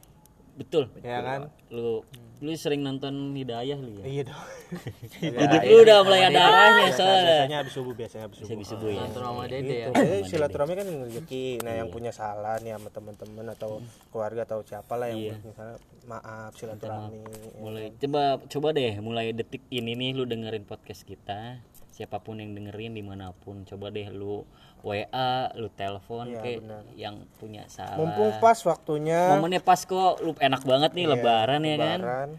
Betul. 0.53 0.85
ya 0.99 1.19
kan 1.19 1.41
Lu 1.67 2.05
lu 2.37 2.51
sering 2.53 2.79
nonton 2.79 3.09
Hidayah 3.31 3.73
lu 3.75 3.89
ya? 3.97 4.05
iya 4.05 4.21
dong 4.23 4.35
Hidup 5.23 5.61
lu 5.63 5.75
udah 5.81 5.97
mulai 6.01 6.21
ada 6.25 6.41
arahnya 6.43 6.85
soalnya. 6.91 7.23
biasanya 7.39 7.57
habis 7.57 7.73
subuh 7.73 7.93
biasanya 7.93 8.23
habis 8.27 8.37
subuh 8.37 8.51
Habis 8.51 8.67
subuh 8.67 8.89
ya. 8.89 8.99
nonton 9.01 9.21
sama 9.23 9.43
dede 9.45 9.63
ya 9.71 9.87
Gitu. 9.87 9.95
Jadi 9.95 10.21
silaturahmi 10.27 10.73
kan 10.75 10.87
rezeki. 11.03 11.45
Nah, 11.57 11.71
Iya. 11.71 11.79
yang 11.79 11.89
punya 11.89 12.11
salah 12.11 12.55
nih 12.59 12.71
sama 12.73 12.89
teman-teman 12.89 13.45
atau 13.49 13.71
keluarga 14.09 14.41
atau 14.43 14.59
siapa 14.61 14.93
lah 14.93 15.07
Iya. 15.07 15.15
yang 15.29 15.39
punya 15.39 15.55
salah, 15.55 15.77
maaf 16.03 16.51
silaturahmi. 16.53 17.19
mulai 17.57 17.85
coba 17.95 18.21
coba 18.43 18.67
deh 18.71 18.93
mulai 18.99 19.25
detik 19.31 19.63
ini 19.69 19.91
nih 19.93 20.11
lu 20.11 20.23
dengerin 20.23 20.63
podcast 20.63 21.01
kita 21.01 21.63
siapa 21.89 22.19
pun 22.19 22.37
yang 22.37 22.51
dengerin 22.51 22.91
di 22.91 23.01
mana 23.01 23.31
pun 23.33 23.63
coba 23.63 23.87
deh 23.87 24.09
lu 24.09 24.43
WA 24.83 25.47
lu 25.55 25.71
telepon 25.71 26.27
Iya, 26.27 26.43
ke 26.43 26.51
benar. 26.59 26.83
yang 26.99 27.15
punya 27.39 27.63
salah. 27.71 27.95
Mumpung 27.95 28.35
pas 28.43 28.59
waktunya. 28.67 29.31
Momennya 29.31 29.63
pas 29.63 29.79
kok 29.79 30.19
lu 30.19 30.35
enak 30.35 30.67
banget 30.67 30.91
nih 30.91 31.07
lebaran 31.07 31.63
ya 31.63 31.75
kan? 31.79 31.99
lebaran, 32.03 32.29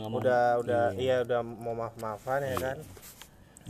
ngomong. 0.00 0.20
Udah 0.24 0.64
udah 0.64 0.84
iya. 0.96 1.20
udah 1.20 1.44
mau 1.44 1.76
maaf-maafan 1.76 2.40
ya 2.40 2.56
kan. 2.56 2.76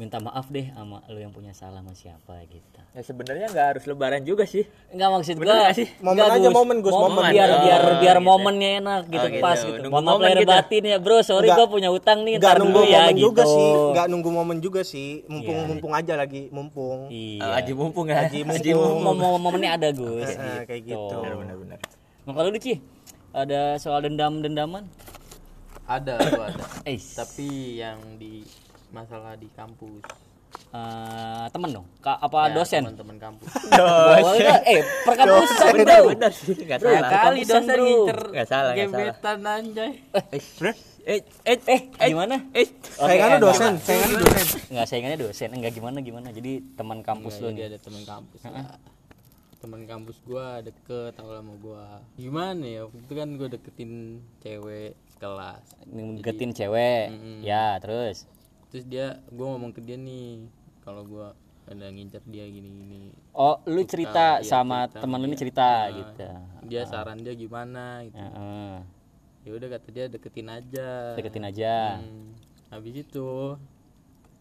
Minta 0.01 0.17
maaf 0.17 0.49
deh 0.49 0.73
sama 0.73 1.05
lu 1.07 1.21
yang 1.21 1.29
punya 1.29 1.53
salah 1.53 1.79
sama 1.79 1.93
siapa 1.93 2.41
gitu 2.49 2.81
ya 2.91 3.01
sebenarnya 3.01 3.47
nggak 3.47 3.67
harus 3.69 3.85
lebaran 3.85 4.25
juga 4.25 4.43
sih 4.45 4.65
Enggak 4.89 5.09
maksud 5.13 5.35
nggak 5.37 5.77
sih? 5.77 5.87
Momen 6.01 6.25
aja, 6.25 6.49
momen, 6.51 6.77
Gus, 6.81 6.91
momen. 6.91 7.29
biar 7.29 7.47
Oh, 7.47 7.61
biar 7.61 7.81
biar 8.01 8.17
gitu. 8.17 8.27
momennya 8.27 8.71
enak 8.81 9.03
gitu 9.07 9.21
Oh, 9.21 9.31
gitu. 9.31 9.45
pas 9.45 9.59
gitu 9.61 9.77
Nunggu 9.79 9.93
mohon 9.93 10.03
maaf 10.03 10.15
momen 10.17 10.25
lahir 10.27 10.41
gitu. 10.41 10.51
batin 10.51 10.83
ya 10.83 10.99
bro 10.99 11.19
sorry 11.21 11.47
Nggak- 11.47 11.59
gua 11.61 11.67
punya 11.69 11.89
utang 11.91 12.19
nih 12.25 12.35
Enggak 12.35 12.49
ntar 12.49 12.57
nunggu 12.59 12.81
dulu 12.81 12.89
ya 12.89 12.99
momen 12.99 13.13
gitu 13.13 13.23
juga 13.23 13.43
sih, 13.45 13.69
enggak 13.87 14.07
nunggu 14.09 14.31
momen 14.33 14.57
juga 14.59 14.81
sih. 14.83 15.11
Mumpung 15.29 15.55
Iya. 15.55 15.69
mumpung 15.69 15.93
aja 15.93 16.15
lagi, 16.15 16.43
mumpung. 16.51 16.99
iya 17.07 17.41
Ah, 17.41 17.51
Haji 17.61 17.73
mumpung 17.75 18.07
ya 18.07 18.17
Haji 18.19 18.39
mumpung. 18.43 18.97
Mom- 19.05 19.39
momennya 19.39 19.71
ada 19.77 19.89
Gus 19.93 20.31
Nah, 20.33 20.65
kayak 20.65 20.83
gitu. 20.83 21.17
benar-benar 21.21 21.79
Nah, 22.21 22.33
kalau 22.33 22.49
lu 22.49 22.59
Ci, 22.59 22.81
ada 23.31 23.61
soal 23.77 24.01
dendam-dendaman? 24.03 24.89
ada 25.85 26.15
gua 26.29 26.47
ada 26.49 26.65
Eh, 26.85 26.99
tapi 27.13 27.49
yang 27.77 27.99
di 28.17 28.43
masalah 28.91 29.35
di 29.35 29.49
kampus 29.51 30.03
eh, 30.71 31.47
temen 31.49 31.71
dong? 31.73 31.87
Ka- 31.99 32.19
apa 32.19 32.39
Ya, 32.45 32.55
dosen? 32.55 32.83
teman-teman 32.85 33.17
kampus 33.17 33.49
Oh, 33.81 34.15
enggak. 34.33 34.61
eh, 34.65 34.83
perkampusan 35.03 35.73
bro. 35.79 35.99
benar 36.11 36.33
sih 36.33 36.55
nggak 36.57 36.79
Bro, 36.79 36.91
salah 36.91 37.11
kali 37.13 37.41
dosen 37.43 37.63
bro. 37.65 37.75
ngincer 37.81 38.19
Nggak 38.29 38.47
salah, 38.49 38.71
nggak 38.71 38.89
salah. 38.89 39.07
gebetan 39.07 39.39
anjay 39.43 39.93
eh 41.01 41.21
eh 41.47 41.59
Eh, 41.97 42.09
gimana? 42.09 42.37
eh 42.53 42.69
Sayangan 42.93 43.29
lu 43.33 43.39
dosen, 43.43 43.73
sayangan 43.81 44.09
lu 44.13 44.19
dosen. 44.21 44.47
Enggak, 44.69 44.87
saingannya 44.87 45.19
dosen. 45.19 45.49
Enggak 45.51 45.73
gimana 45.73 45.99
gimana. 46.01 46.29
Jadi 46.29 46.61
teman 46.75 47.01
kampus 47.01 47.41
lu 47.41 47.49
Nggak, 47.49 47.57
nih. 47.57 47.65
ada 47.67 47.79
teman 47.81 48.03
kampus 48.05 48.41
teman 49.61 49.83
kampus 49.85 50.17
gua 50.25 50.61
deket 50.61 51.13
awal 51.17 51.37
sama 51.37 51.53
gua 51.57 51.85
gimana 52.17 52.65
ya 52.65 52.81
waktu 52.83 52.97
itu 52.99 53.13
kan 53.13 53.29
gua 53.37 53.49
deketin 53.51 53.93
cewek 54.41 54.93
kelas 55.17 55.65
Ngegetin 55.87 56.51
cewek. 56.51 57.05
Ya, 57.41 57.77
terus. 57.77 58.25
Terus 58.71 58.87
dia 58.87 59.07
gua 59.29 59.53
ngomong 59.53 59.71
ke 59.71 59.81
dia 59.81 59.95
nih 59.95 60.47
kalau 60.81 61.03
gua 61.03 61.35
ada 61.67 61.87
ngincer 61.87 62.23
dia 62.25 62.47
gini 62.47 62.67
gini 62.69 63.03
Oh, 63.31 63.63
lu 63.65 63.83
cerita 63.85 64.39
iya, 64.39 64.43
sama 64.43 64.87
cerita 64.87 65.03
teman 65.03 65.19
lu 65.19 65.27
ini 65.27 65.33
dia. 65.33 65.41
cerita 65.41 65.69
Nah, 65.71 65.87
gitu. 65.95 66.27
dia 66.67 66.83
saran 66.85 67.19
dia 67.19 67.35
gimana 67.35 68.03
gitu. 68.03 68.17
Heeh. 68.17 68.75
ya 69.41 69.51
udah 69.51 69.69
kata 69.71 69.89
dia 69.89 70.05
deketin 70.05 70.49
aja. 70.49 70.89
Deketin 71.15 71.45
aja. 71.45 71.97
Hmm, 71.97 72.37
habis 72.69 72.95
itu 72.99 73.57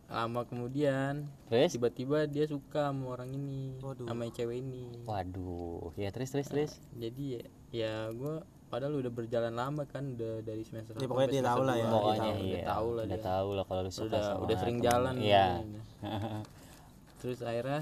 lama 0.10 0.42
kemudian 0.44 1.30
terus? 1.48 1.70
tiba-tiba 1.70 2.26
dia 2.26 2.44
suka 2.44 2.90
sama 2.90 3.14
orang 3.14 3.30
ini 3.30 3.78
sama 3.80 4.26
cewek 4.28 4.58
ini. 4.60 4.90
Waduh 5.06 5.94
ya 5.96 6.10
terus 6.10 6.34
terus 6.34 6.50
terus. 6.50 6.72
Jadi 6.94 7.38
ya, 7.38 7.44
ya 7.72 7.94
gue 8.10 8.42
padahal 8.70 8.94
udah 8.96 9.10
berjalan 9.10 9.52
lama 9.52 9.84
kan 9.84 10.14
udah 10.14 10.40
dari 10.42 10.62
semester 10.62 10.94
Ya, 10.94 11.00
satu 11.00 11.10
pokoknya 11.10 11.30
dia 11.30 11.42
tahu 11.42 11.58
semester 11.58 11.66
lah 11.66 11.76
ya. 11.76 11.84
dua. 11.84 11.94
pokoknya 11.96 12.32
iya 12.32 12.38
udah 12.40 12.64
tahu 12.66 12.88
lah 12.90 13.04
udah 13.04 13.10
dia. 13.12 13.26
tahu 13.26 13.50
lah 13.52 13.64
kalau 13.66 13.82
lu 13.82 13.92
suka 13.92 14.06
udah 14.08 14.22
sama 14.24 14.40
udah 14.40 14.56
sering 14.56 14.78
temen. 14.78 14.88
jalan 14.88 15.16
iya 15.20 15.46
gitu. 15.58 15.80
terus 17.20 17.40
akhirnya 17.42 17.82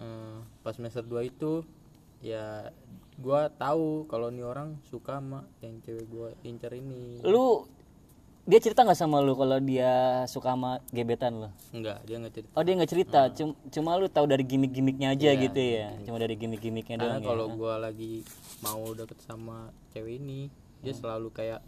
eh, 0.00 0.34
pas 0.58 0.72
semester 0.72 1.02
2 1.02 1.30
itu 1.30 1.52
ya 2.18 2.72
gua 3.16 3.46
tahu 3.48 3.86
kalau 4.04 4.28
nih 4.28 4.42
orang 4.42 4.74
suka 4.82 5.18
sama 5.18 5.42
yang 5.60 5.78
cewek 5.80 6.08
gua 6.08 6.32
incer 6.42 6.72
ini 6.72 7.20
lu 7.22 7.62
dia 8.48 8.58
cerita 8.64 8.80
nggak 8.80 8.96
sama 8.96 9.20
lu 9.20 9.36
kalau 9.36 9.60
dia 9.60 10.24
suka 10.24 10.56
sama 10.56 10.80
gebetan 10.88 11.36
lu? 11.36 11.48
Enggak 11.76 12.00
dia 12.08 12.16
nggak 12.16 12.32
cerita. 12.32 12.52
Oh 12.56 12.62
dia 12.64 12.74
nggak 12.80 12.90
cerita. 12.90 13.20
Cuma, 13.36 13.52
cuma 13.68 13.90
lu 14.00 14.08
tahu 14.08 14.24
dari 14.24 14.40
gimmick-gimmicknya 14.40 15.12
aja 15.12 15.36
gitu 15.36 15.60
ya? 15.60 15.92
cuma 16.08 16.16
dari 16.16 16.32
gimmick-gimmicknya 16.40 16.96
karena 16.96 17.20
doang 17.20 17.20
ya? 17.20 17.28
kalau 17.28 17.46
gua 17.52 17.74
lagi 17.76 18.24
mau 18.64 18.80
deket 18.96 19.20
sama 19.20 19.68
cewek 19.92 20.16
ini 20.16 20.48
dia 20.80 20.96
selalu 20.96 21.28
kayak 21.28 21.60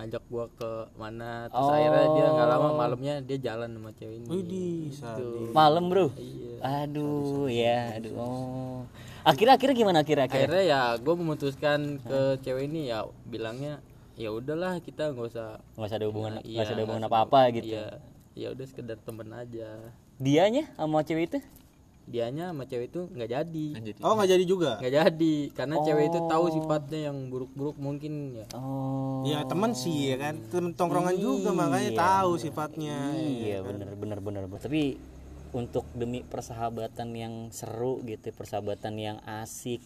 ngajak 0.00 0.24
gua 0.32 0.48
ke 0.56 0.72
mana 0.96 1.52
terus 1.52 1.68
akhirnya 1.68 2.06
dia 2.16 2.26
nggak 2.32 2.48
lama 2.48 2.68
malamnya 2.72 3.14
dia 3.20 3.36
jalan 3.36 3.68
sama 3.76 3.90
cewek 3.92 4.16
ini. 4.24 4.28
Widih, 4.32 4.80
sadis. 4.96 5.52
malam 5.52 5.84
bro? 5.92 6.08
Iya. 6.16 6.56
aduh 6.60 7.44
ya 7.52 8.00
aduh 8.00 8.12
oh. 8.16 8.80
akhirnya 9.20 9.60
akhirnya 9.60 9.76
gimana 9.76 9.98
akhirnya 10.00 10.24
akhirnya 10.32 10.48
akhirnya 10.48 10.64
ya 10.64 10.82
gue 10.96 11.14
memutuskan 11.16 12.00
ke 12.00 12.20
cewek 12.40 12.72
ini 12.72 12.88
ya 12.88 13.04
bilangnya 13.28 13.84
ya 14.20 14.28
udahlah 14.28 14.84
kita 14.84 15.16
nggak 15.16 15.26
usah 15.32 15.56
nggak 15.80 15.88
usah 15.88 15.96
ada 15.96 16.06
hubungan 16.12 16.30
nggak 16.36 16.44
iya, 16.44 16.60
usah 16.60 16.74
ada 16.76 16.82
hubungan 16.84 17.00
nggak 17.08 17.14
apa 17.16 17.20
apa 17.24 17.40
gitu. 17.56 17.72
ya 17.72 17.86
ya 18.38 18.52
udah 18.54 18.66
sekedar 18.66 18.98
temen 19.02 19.28
aja. 19.34 19.68
Dianya 20.20 20.70
sama 20.76 21.02
cewek 21.02 21.24
itu? 21.32 21.38
Dianya 22.10 22.50
sama 22.50 22.64
cewek 22.66 22.88
itu 22.92 23.00
nggak 23.10 23.30
jadi. 23.30 23.66
Oh 24.04 24.14
nggak 24.14 24.30
jadi 24.30 24.44
juga? 24.44 24.70
nggak 24.78 24.94
jadi 24.94 25.34
karena 25.56 25.76
cewek 25.82 26.04
itu 26.12 26.18
tahu 26.28 26.44
sifatnya 26.52 27.00
yang 27.10 27.16
buruk-buruk 27.32 27.76
mungkin 27.80 28.44
ya. 28.44 28.46
Oh. 28.54 29.24
Ya 29.26 29.42
teman 29.48 29.74
sih 29.74 30.14
ya 30.14 30.16
kan, 30.20 30.36
temen 30.52 30.72
tongkrongan 30.76 31.16
juga 31.18 31.50
makanya 31.52 31.90
tahu 31.96 32.36
sifatnya. 32.38 33.16
iya 33.16 33.64
bener 33.64 33.92
bener 33.96 34.18
bener 34.22 34.44
bener. 34.46 34.60
tapi 34.62 35.00
untuk 35.50 35.82
demi 35.98 36.22
persahabatan 36.22 37.10
yang 37.10 37.34
seru 37.50 37.98
gitu 38.06 38.30
persahabatan 38.30 38.94
yang 38.94 39.18
asik 39.26 39.82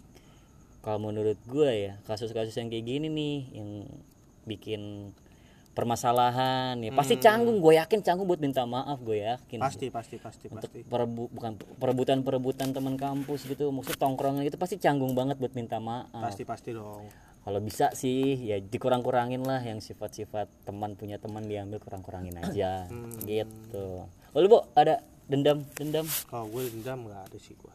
kalau 0.84 1.08
menurut 1.08 1.40
gue 1.48 1.88
ya 1.88 1.92
kasus-kasus 2.04 2.52
yang 2.60 2.68
kayak 2.68 2.84
gini 2.84 3.08
nih 3.08 3.36
yang 3.56 3.88
bikin 4.46 5.12
permasalahan 5.74 6.78
ya. 6.78 6.94
Pasti 6.94 7.18
canggung 7.18 7.58
gue 7.58 7.74
yakin 7.74 7.98
canggung 8.00 8.30
buat 8.30 8.38
minta 8.38 8.62
maaf 8.62 9.02
gue 9.02 9.26
yakin. 9.26 9.58
Pasti 9.58 9.90
pasti 9.90 10.16
pasti 10.22 10.46
untuk 10.46 10.70
pasti. 10.70 10.86
perebu 10.86 11.28
bukan 11.34 11.52
perebutan 11.82 12.22
perebutan 12.22 12.70
teman 12.70 12.94
kampus 12.94 13.50
gitu 13.50 13.74
maksud 13.74 13.98
tongkrongan 13.98 14.46
gitu 14.46 14.54
pasti 14.54 14.78
canggung 14.78 15.18
banget 15.18 15.36
buat 15.42 15.52
minta 15.58 15.82
maaf. 15.82 16.30
Pasti 16.30 16.46
pasti 16.46 16.70
dong. 16.70 17.10
kalau 17.44 17.60
bisa 17.60 17.92
sih 17.92 18.40
ya 18.40 18.56
dikurang-kurangin 18.56 19.44
lah 19.44 19.60
yang 19.60 19.76
sifat-sifat 19.76 20.48
teman 20.64 20.96
punya 20.96 21.20
teman 21.20 21.44
diambil 21.44 21.76
kurang-kurangin 21.76 22.40
aja. 22.40 22.88
Gitu. 23.28 24.08
Lalu 24.32 24.46
bu 24.48 24.64
ada 24.72 25.04
dendam 25.28 25.60
dendam? 25.76 26.08
Kalau 26.24 26.48
gue 26.48 26.72
dendam 26.72 27.04
nggak 27.04 27.20
ada 27.28 27.38
sih 27.42 27.52
gue. 27.52 27.74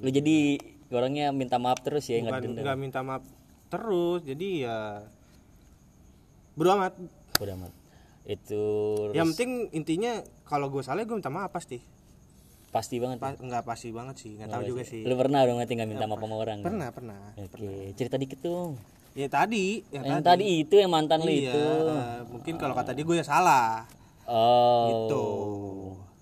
lu 0.00 0.10
jadi 0.10 0.58
orangnya 0.90 1.30
minta 1.30 1.58
maaf 1.60 1.82
terus 1.82 2.06
ya 2.10 2.18
nggak 2.22 2.40
dendam. 2.42 2.62
nggak 2.66 2.78
minta 2.78 3.00
maaf 3.02 3.22
terus, 3.70 4.22
jadi 4.22 4.48
ya 4.66 4.78
bodo 6.54 6.70
amat. 6.72 6.94
udah 7.36 7.56
mat 7.56 7.72
itu 8.24 8.62
Yang 9.10 9.26
penting 9.34 9.50
intinya 9.72 10.12
kalau 10.42 10.70
gue 10.70 10.80
salah 10.80 11.02
gue 11.02 11.12
minta 11.12 11.28
maaf 11.28 11.50
pasti. 11.50 11.82
pasti 12.70 12.98
banget 12.98 13.18
Pa- 13.18 13.38
nggak 13.38 13.62
pasti 13.62 13.90
banget 13.90 14.16
sih, 14.18 14.34
nggak 14.34 14.50
tahu 14.50 14.62
juga 14.66 14.82
sih. 14.82 15.02
lu 15.02 15.14
pernah 15.14 15.42
dong 15.42 15.58
nggak 15.58 15.86
minta 15.86 16.06
maaf 16.06 16.18
sama 16.18 16.34
orang 16.34 16.58
Pernah 16.58 16.88
pernah. 16.90 17.20
oke 17.36 17.70
cerita 17.94 18.16
dikit 18.16 18.40
dong 18.40 18.74
Ya 19.14 19.30
tadi, 19.30 19.86
yang 19.94 20.02
yang 20.02 20.18
tadi. 20.18 20.42
tadi 20.42 20.46
itu 20.60 20.74
yang 20.74 20.90
mantan 20.90 21.22
lu 21.22 21.30
Iya, 21.30 21.54
itu 21.54 21.62
eh, 21.86 22.18
mungkin 22.26 22.54
kalau 22.58 22.74
kata 22.74 22.90
dia 22.90 23.06
gue 23.06 23.14
ya 23.14 23.22
salah. 23.22 23.86
oh 24.26 24.86
Gitu. 24.90 25.26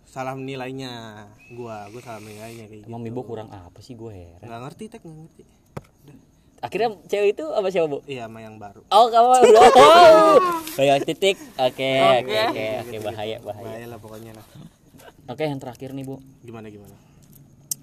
Salah 0.04 0.36
menilainya 0.36 1.24
gua, 1.56 1.88
gue 1.88 2.04
salah 2.04 2.20
menilainya 2.20 2.68
kayak 2.68 2.84
gitu. 2.84 2.88
emang 2.90 3.00
kurang 3.22 3.48
apa 3.48 3.80
sih 3.80 3.96
gue 3.96 4.12
heran 4.12 4.44
Nggak 4.44 4.60
ngerti 4.60 4.84
tek, 4.92 5.00
nggak 5.00 5.18
ngerti. 5.24 5.42
Akhirnya 6.62 6.94
cewek 7.04 7.34
itu 7.34 7.44
apa 7.44 7.66
siapa 7.68 7.86
bu 7.86 7.98
Iya, 8.04 8.24
sama 8.24 8.38
yang 8.38 8.56
baru. 8.56 8.80
Oh 8.86 9.06
kamu 9.06 9.28
oh. 9.34 10.38
Kayak 10.72 11.02
titik. 11.04 11.36
Oke 11.56 11.90
oke 12.22 12.32
oke 12.48 12.64
oke 12.80 12.96
bahaya 13.02 13.36
bahaya. 13.40 13.66
Bahaya 13.66 13.86
lah 13.86 13.98
pokoknya 13.98 14.32
lah. 14.32 14.46
Oke 15.24 15.42
yang 15.44 15.58
terakhir 15.58 15.90
nih 15.90 16.02
bu, 16.02 16.18
Gimana 16.40 16.66
gimana? 16.68 16.94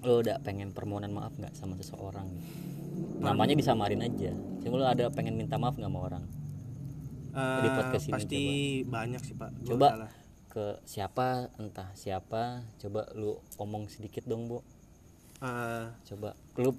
lo 0.00 0.16
udah 0.18 0.40
pengen 0.40 0.72
permohonan 0.72 1.12
maaf 1.12 1.32
nggak 1.34 1.52
sama 1.52 1.76
seseorang? 1.76 2.24
Namanya 3.20 3.52
disamarin 3.52 4.00
aja. 4.00 4.32
Cuma 4.58 4.74
lo 4.74 4.86
ada 4.86 5.08
pengen 5.08 5.36
minta 5.36 5.54
maaf 5.54 5.76
nggak 5.76 5.86
sama 5.86 6.00
orang? 6.02 6.24
Di 7.30 7.36
Eh, 7.62 7.70
podcast 7.70 8.04
ini 8.04 8.12
pasti 8.12 8.42
banyak 8.82 9.20
sih 9.20 9.36
pak. 9.36 9.52
Gua 9.60 9.68
Coba 9.68 9.86
salah. 9.92 10.10
ke 10.48 10.64
siapa 10.82 11.26
entah 11.56 11.92
siapa, 11.92 12.42
coba 12.76 13.12
lu 13.12 13.36
omong 13.54 13.86
sedikit 13.86 14.24
dong 14.24 14.48
bu. 14.48 14.64
Eh, 15.38 15.84
Coba 16.06 16.32
lu 16.56 16.72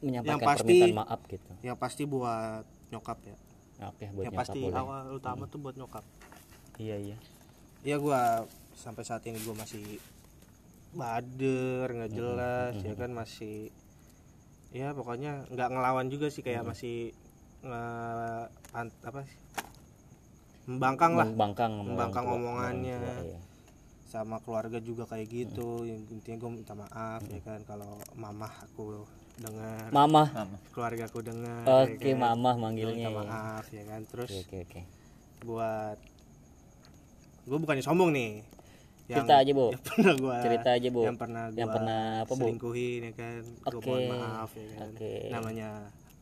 menyampaikan 0.00 0.32
Yang 0.32 0.40
pasti- 0.44 0.62
permintaan 0.64 0.96
maaf 0.96 1.20
gitu. 1.26 1.50
yang 1.60 1.76
pasti 1.76 2.02
buat 2.04 2.62
nyokap 2.88 3.18
ya. 3.22 3.36
Oke 3.84 4.06
buat 4.08 4.24
yang 4.24 4.34
pasti 4.34 4.58
boleh. 4.60 4.74
awal 4.74 5.04
utama 5.12 5.44
tuh 5.44 5.58
buat 5.58 5.74
nyokap. 5.74 6.04
Iya 6.76 6.96
iya. 6.96 7.16
Ya 7.82 7.96
gua 7.96 8.46
sampai 8.74 9.02
saat 9.02 9.22
ini 9.24 9.38
gua 9.40 9.54
masih 9.54 9.98
bader 10.90 11.86
nggak 11.86 12.12
jelas 12.12 12.74
ya 12.80 12.94
kan 12.94 13.10
masih 13.12 13.68
ya 14.70 14.92
pokoknya 14.92 15.44
nggak 15.48 15.68
ngelawan 15.68 16.08
juga 16.08 16.28
sih 16.28 16.40
kayak 16.40 16.64
masih 16.64 17.12
nge 17.60 17.82
an- 18.72 19.00
apa 19.02 19.20
sih 19.22 19.38
membangkang 20.64 21.12
lah 21.14 21.24
Membangkang, 21.24 21.72
Membangkang 21.78 22.24
omongannya. 22.26 22.98
tua, 22.98 23.24
iya. 23.26 23.40
Sama 24.08 24.40
keluarga 24.40 24.80
juga 24.80 25.04
kayak 25.04 25.28
gitu 25.28 25.84
yang 25.84 26.00
intinya 26.08 26.36
gue 26.38 26.50
minta 26.54 26.72
maaf 26.72 27.20
ya 27.24 27.40
kan 27.40 27.60
kalau 27.62 27.86
mamah 28.14 28.48
aku 28.64 29.04
dengar 29.36 29.92
Mama. 29.92 30.24
keluarga 30.72 31.04
aku 31.04 31.20
dengar 31.20 31.62
ya 31.62 31.84
Oke, 31.86 32.10
kan. 32.10 32.18
mama 32.18 32.50
Gua 32.50 32.62
manggilnya. 32.64 33.06
minta 33.06 33.12
ya. 33.12 33.18
maaf 33.22 33.64
ya 33.68 33.82
kan 33.84 34.00
terus 34.04 34.30
Oke 34.32 34.40
oke 34.40 34.58
oke. 34.64 34.80
buat 35.44 35.98
gue 37.44 37.58
bukannya 37.58 37.80
sombong 37.82 38.10
nih 38.10 38.32
Cerita 39.08 39.40
aja, 39.40 39.52
Bu. 39.52 39.72
yang 39.72 39.80
pernah 39.80 40.12
gua 40.20 40.36
Cerita 40.38 40.68
aja, 40.70 40.88
Bu. 40.90 41.00
yang 41.02 41.16
pernah 41.16 41.44
gua 41.48 41.56
Yang 41.56 41.68
pernah 41.72 42.00
apa, 42.20 42.32
Bu? 42.34 42.44
selingkuhin 42.44 43.00
ya 43.00 43.12
kan 43.14 43.40
gue 43.40 43.72
Oke. 43.72 43.88
mohon 43.88 44.04
maaf 44.10 44.50
ya 44.52 44.66
kan 44.74 44.88
Oke. 44.90 45.12
namanya 45.28 45.68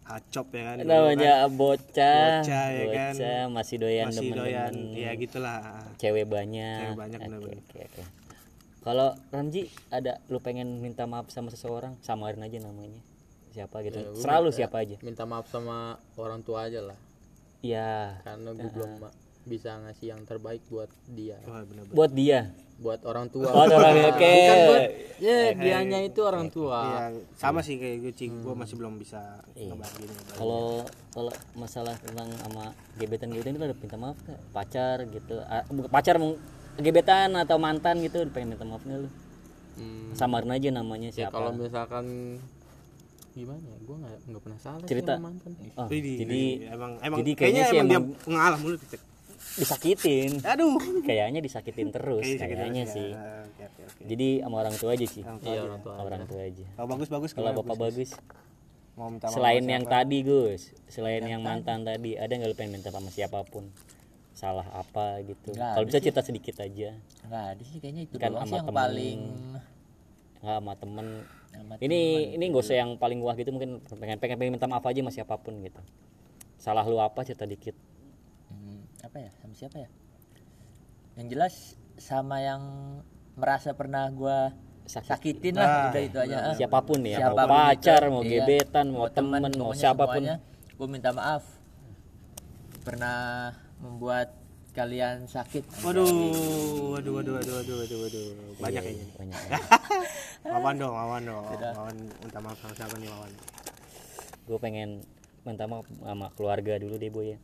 acop 0.07 0.47
ya 0.51 0.63
kan 0.65 0.75
namanya 0.81 1.35
kan. 1.43 1.51
bocah 1.53 2.31
Bocah, 2.41 2.67
ya 2.71 2.85
kan. 2.87 3.13
bocah, 3.13 3.43
masih 3.51 3.77
doyan 3.77 4.07
masih 4.07 4.29
doyan 4.31 4.71
demen-demen 4.71 4.97
ya 4.97 5.11
gitulah. 5.15 5.59
Cewek 5.99 6.27
banyak. 6.27 6.79
Cewek 6.81 6.95
banyak, 6.97 7.19
bener-bener. 7.21 7.59
oke 7.61 7.79
oke. 7.83 8.03
Kalau 8.81 9.09
Ramji 9.29 9.67
ada 9.91 10.23
lu 10.29 10.39
pengen 10.39 10.79
minta 10.79 11.05
maaf 11.05 11.27
sama 11.27 11.51
seseorang? 11.51 11.99
Samarin 12.01 12.39
aja 12.39 12.63
namanya. 12.63 13.03
Siapa 13.51 13.83
gitu. 13.83 13.99
Ya, 13.99 14.15
selalu 14.15 14.49
minta- 14.49 14.59
siapa 14.63 14.77
aja. 14.79 14.97
minta 15.03 15.25
maaf 15.25 15.47
sama 15.47 15.77
orang 16.15 16.41
tua 16.41 16.71
aja 16.71 16.79
lah. 16.81 16.99
Iya. 17.61 18.23
Karena 18.23 18.55
gue 18.55 18.71
belum 18.71 18.91
ma- 19.01 19.17
bisa 19.47 19.79
ngasih 19.79 20.07
yang 20.11 20.21
terbaik 20.27 20.61
buat 20.67 20.91
dia. 21.07 21.39
Wah, 21.47 21.63
bener-bener. 21.63 21.95
buat 21.95 22.11
dia? 22.11 22.51
Buat 22.77 23.01
orang 23.07 23.31
tua. 23.31 23.49
Oh 23.49 23.65
orang 23.65 23.95
oke. 24.11 24.21
Bukan 24.21 24.59
buat 24.69 24.85
ya 25.17 25.39
dianya 25.57 25.99
itu 26.05 26.21
orang 26.21 26.51
tua. 26.53 26.81
Iya, 26.83 27.05
sama 27.39 27.63
sih 27.63 27.79
kayak 27.79 27.97
gue 28.05 28.13
cing. 28.13 28.43
Gue 28.43 28.53
masih 28.59 28.75
belum 28.77 28.99
bisa 28.99 29.41
ngebagiin. 29.57 30.11
kalau 30.37 30.85
kalau 31.15 31.33
masalah 31.57 31.95
tentang 32.03 32.29
sama 32.37 32.75
gebetan 33.01 33.33
gebetan 33.33 33.57
itu 33.57 33.65
ada 33.65 33.77
minta 33.79 33.97
maaf 33.97 34.19
gak 34.27 34.41
pacar 34.53 34.97
gitu. 35.09 35.41
Ah, 35.47 35.65
bukan 35.73 35.89
pacar 35.89 36.19
gebetan 36.77 37.33
atau 37.39 37.57
mantan 37.57 38.03
gitu 38.05 38.21
pengen 38.35 38.53
minta 38.59 38.67
maaf 38.69 38.85
nggak 38.85 39.01
lu? 39.07 39.11
Hmm, 39.77 40.13
samarin 40.17 40.53
aja 40.53 40.69
namanya 40.73 41.13
ya 41.13 41.29
siapa? 41.29 41.37
kalau 41.37 41.53
misalkan 41.53 42.05
gimana 43.33 43.65
ya? 43.65 43.79
Gue 43.85 43.97
nggak 44.01 44.17
nggak 44.29 44.43
pernah 44.43 44.59
salah 44.61 44.85
sih 44.85 44.91
Cerita. 44.93 45.15
sama 45.17 45.33
mantan. 45.33 45.53
Oh, 45.77 45.89
jadi 45.89 46.01
widih. 46.21 46.73
emang 46.73 46.93
emang 47.01 47.19
jadi 47.25 47.33
kayaknya, 47.33 47.63
kayaknya 47.63 47.65
sih 47.73 47.79
emang, 47.81 47.89
emang- 47.89 48.09
dia 48.13 48.33
ngalah 48.37 48.59
mulu 48.61 48.77
Cek. 48.85 49.01
Disakitin. 49.55 50.31
Aduh. 50.43 50.77
Kayaknya 51.07 51.41
disakitin 51.41 51.89
terus 51.95 52.27
Kayaknya 52.27 52.43
sakit 52.43 52.57
kayaknya 52.59 52.83
terus 52.83 52.91
ya. 52.91 52.97
sih 52.99 53.11
Oke, 53.17 53.63
oke, 53.63 53.83
oke. 53.87 54.03
jadi 54.05 54.29
sama 54.43 54.57
orang 54.61 54.75
tua 54.77 54.91
aja 54.93 55.07
sih. 55.07 55.23
Orang 55.23 55.39
tua 55.41 55.47
iya 55.49 55.55
aja. 55.57 55.67
orang 55.71 55.81
tua 55.81 55.93
orang 55.97 56.23
tua 56.27 56.41
aja. 56.43 56.65
Kalau 56.75 56.89
bagus 56.91 57.09
bagus. 57.09 57.31
Kalau 57.33 57.51
bapak 57.55 57.77
bagus. 57.79 58.11
mau 58.97 59.13
minta 59.13 59.29
maaf 59.29 59.37
selain 59.37 59.61
yang 59.61 59.85
siapa? 59.85 59.95
tadi 60.03 60.19
Gus. 60.25 60.63
Selain 60.89 61.21
yang 61.21 61.41
mantan 61.45 61.85
tadi 61.85 62.17
ada 62.17 62.33
nggak 62.33 62.49
lu 62.49 62.57
pengen 62.57 62.81
minta 62.81 62.89
sama 62.89 63.13
siapa 63.13 63.45
pun? 63.45 63.69
Salah 64.33 64.65
apa 64.73 65.21
gitu? 65.21 65.53
Kalau 65.53 65.85
bisa 65.85 66.01
cerita 66.01 66.25
sedikit 66.25 66.57
aja. 66.61 66.97
Nggak 67.29 67.45
ada 67.57 67.63
sih 67.65 67.77
kayaknya 67.79 68.03
itu 68.09 68.17
Kan 68.17 68.33
sama 68.33 68.45
sih 68.49 68.57
yang 68.57 68.67
temen. 68.67 68.81
paling 68.81 69.21
nggak 70.41 70.57
sama 70.61 70.73
temen. 70.81 71.07
Sama 71.53 71.73
ini 71.81 72.01
ini 72.37 72.45
nggak 72.49 72.65
usah 72.65 72.77
yang 72.77 72.91
paling 72.97 73.21
wah 73.21 73.37
gitu 73.37 73.53
mungkin 73.53 73.85
pengen 73.85 74.17
pengen, 74.21 74.37
pengen 74.41 74.53
minta 74.57 74.69
maaf 74.69 74.85
aja 74.85 75.01
sama 75.05 75.13
siapa 75.13 75.37
pun 75.41 75.61
gitu. 75.61 75.81
Salah 76.57 76.85
lu 76.89 76.97
apa 76.97 77.21
cerita 77.21 77.45
dikit 77.45 77.77
apa 79.07 79.17
ya 79.23 79.31
sama 79.41 79.55
siapa 79.55 79.77
ya 79.81 79.89
yang 81.17 81.27
jelas 81.33 81.55
sama 81.97 82.43
yang 82.45 82.63
merasa 83.39 83.73
pernah 83.73 84.11
gua 84.13 84.53
sakitin 84.87 85.59
lah 85.59 85.91
udah 85.91 86.03
itu 86.03 86.19
aja 86.19 86.37
ah. 86.53 86.55
siapa 86.55 86.79
pun 86.83 87.03
ya 87.03 87.19
mau 87.19 87.35
Siapa 87.35 87.43
pun 87.43 87.51
pacar 87.59 88.01
itu, 88.03 88.13
mau 88.13 88.23
iya. 88.23 88.31
gebetan 88.39 88.87
mau 88.95 89.07
temen 89.11 89.41
mau 89.59 89.73
siapa 89.75 90.05
pun 90.07 90.23
gue 90.77 90.89
minta 90.91 91.11
maaf 91.11 91.43
pernah 92.87 93.51
membuat 93.83 94.31
kalian 94.77 95.27
sakit 95.27 95.65
Waduh, 95.83 96.05
waduh, 96.93 97.13
waduh, 97.19 97.33
waduh, 97.41 97.55
waduh, 97.57 97.77
waduh, 97.81 97.99
waduh. 98.05 98.27
Banyak 98.61 98.83
kayaknya. 98.85 99.05
nih. 99.09 99.17
banyak 99.17 99.39
Wawan 100.53 100.75
dong, 100.77 100.93
Wawan 100.93 101.23
dong. 101.25 101.45
Wawan 101.49 101.97
minta 102.21 102.39
maaf 102.45 102.61
sama 102.61 102.77
siapa 102.77 102.95
nih 103.01 103.09
Wawan? 103.09 103.33
gue 104.47 104.59
pengen 104.63 105.03
minta 105.43 105.67
maaf 105.67 105.87
sama 105.91 106.31
keluarga 106.39 106.79
dulu 106.79 106.95
deh 107.03 107.11
boy 107.11 107.35
ya 107.35 107.39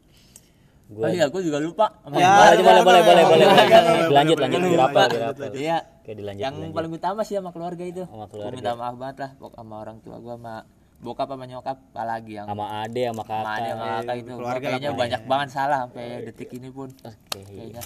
oh 0.85 0.95
gue 0.95 1.07
iya 1.13 1.25
gue 1.27 1.41
juga 1.41 1.59
lupa. 1.59 1.87
Sama 2.01 2.15
Ya, 2.15 2.31
boleh 2.53 2.61
boleh 2.61 2.83
boleh 2.83 3.03
boleh 3.03 3.25
boleh 3.25 3.47
boleh, 3.47 4.11
lanjut 4.11 4.37
boleh, 4.37 4.45
lanjut 4.45 4.61
dirapel 4.67 5.09
dirapel 5.09 5.51
iya. 5.57 5.79
Oke 6.03 6.11
dilanjut 6.13 6.43
yang 6.43 6.55
dilanjut. 6.55 6.77
paling 6.77 6.93
utama 6.93 7.21
sih 7.23 7.35
sama 7.35 7.51
keluarga 7.51 7.83
itu. 7.83 8.03
Sama 8.05 8.17
Gua 8.19 8.27
keluarga. 8.29 8.55
minta 8.55 8.73
maaf 8.75 8.95
banget 8.97 9.17
lah 9.19 9.31
pok- 9.39 9.55
sama 9.55 9.75
orang 9.79 9.99
tua 10.01 10.17
gue 10.19 10.35
sama 10.35 10.55
bokap 10.99 11.27
sama 11.27 11.45
nyokap 11.45 11.77
apalagi 11.89 12.33
yang 12.39 12.47
sama 12.47 12.65
ade 12.81 13.03
sama 13.05 13.15
sama 13.15 13.23
kakak 13.25 13.55
ada 13.57 13.71
sama 13.71 13.85
kakak 13.97 14.17
itu. 14.17 14.27
Gua 14.29 14.39
keluarga 14.39 14.67
kayaknya 14.69 14.91
banyak 14.93 15.23
banget 15.25 15.49
salah 15.51 15.79
sampai 15.83 16.05
detik 16.25 16.51
ini 16.53 16.69
pun. 16.69 16.89
Oke. 17.01 17.39
Iya. 17.39 17.47
kayaknya. 17.49 17.83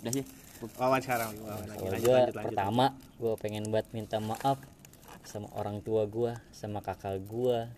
Udah 0.00 0.12
sih. 0.12 0.24
Wawan 0.74 1.00
sekarang, 1.00 1.30
Wawan 1.38 1.66
lagi. 1.68 2.08
Pertama 2.32 2.84
gue 3.14 3.32
pengen 3.36 3.68
buat 3.68 3.84
minta 3.90 4.16
maaf 4.18 4.56
sama 5.22 5.48
orang 5.52 5.80
tua 5.80 6.04
gue 6.04 6.32
sama 6.50 6.80
kakak 6.80 7.20
gue 7.22 7.68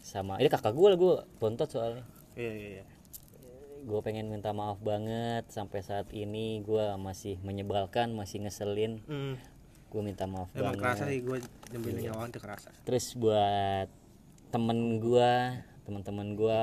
sama 0.00 0.34
ini 0.36 0.46
kakak 0.46 0.70
gue 0.72 0.86
lah 0.88 0.98
gue 0.98 1.14
bontot 1.38 1.66
soalnya. 1.66 2.02
Iya, 2.34 2.52
iya, 2.52 2.68
iya. 2.80 2.84
Gue 3.82 4.00
pengen 4.00 4.26
minta 4.26 4.50
maaf 4.50 4.78
banget 4.80 5.44
sampai 5.48 5.80
saat 5.80 6.06
ini 6.12 6.60
gue 6.60 6.86
masih 6.96 7.36
menyebalkan 7.40 8.10
masih 8.10 8.38
ngeselin. 8.40 9.02
Hmm, 9.04 9.34
gue 9.88 10.00
minta 10.00 10.24
maaf 10.24 10.48
emang 10.52 10.72
banget. 10.72 10.80
kerasa 10.80 11.02
sih 11.04 11.20
gue 11.20 11.38
nyembelin 11.68 12.06
Wawan 12.08 12.30
tuh 12.30 12.40
kerasa. 12.40 12.68
terus 12.82 13.12
buat 13.14 13.90
temen 14.48 14.78
gue 14.98 15.32
teman-teman 15.82 16.28
gue 16.32 16.60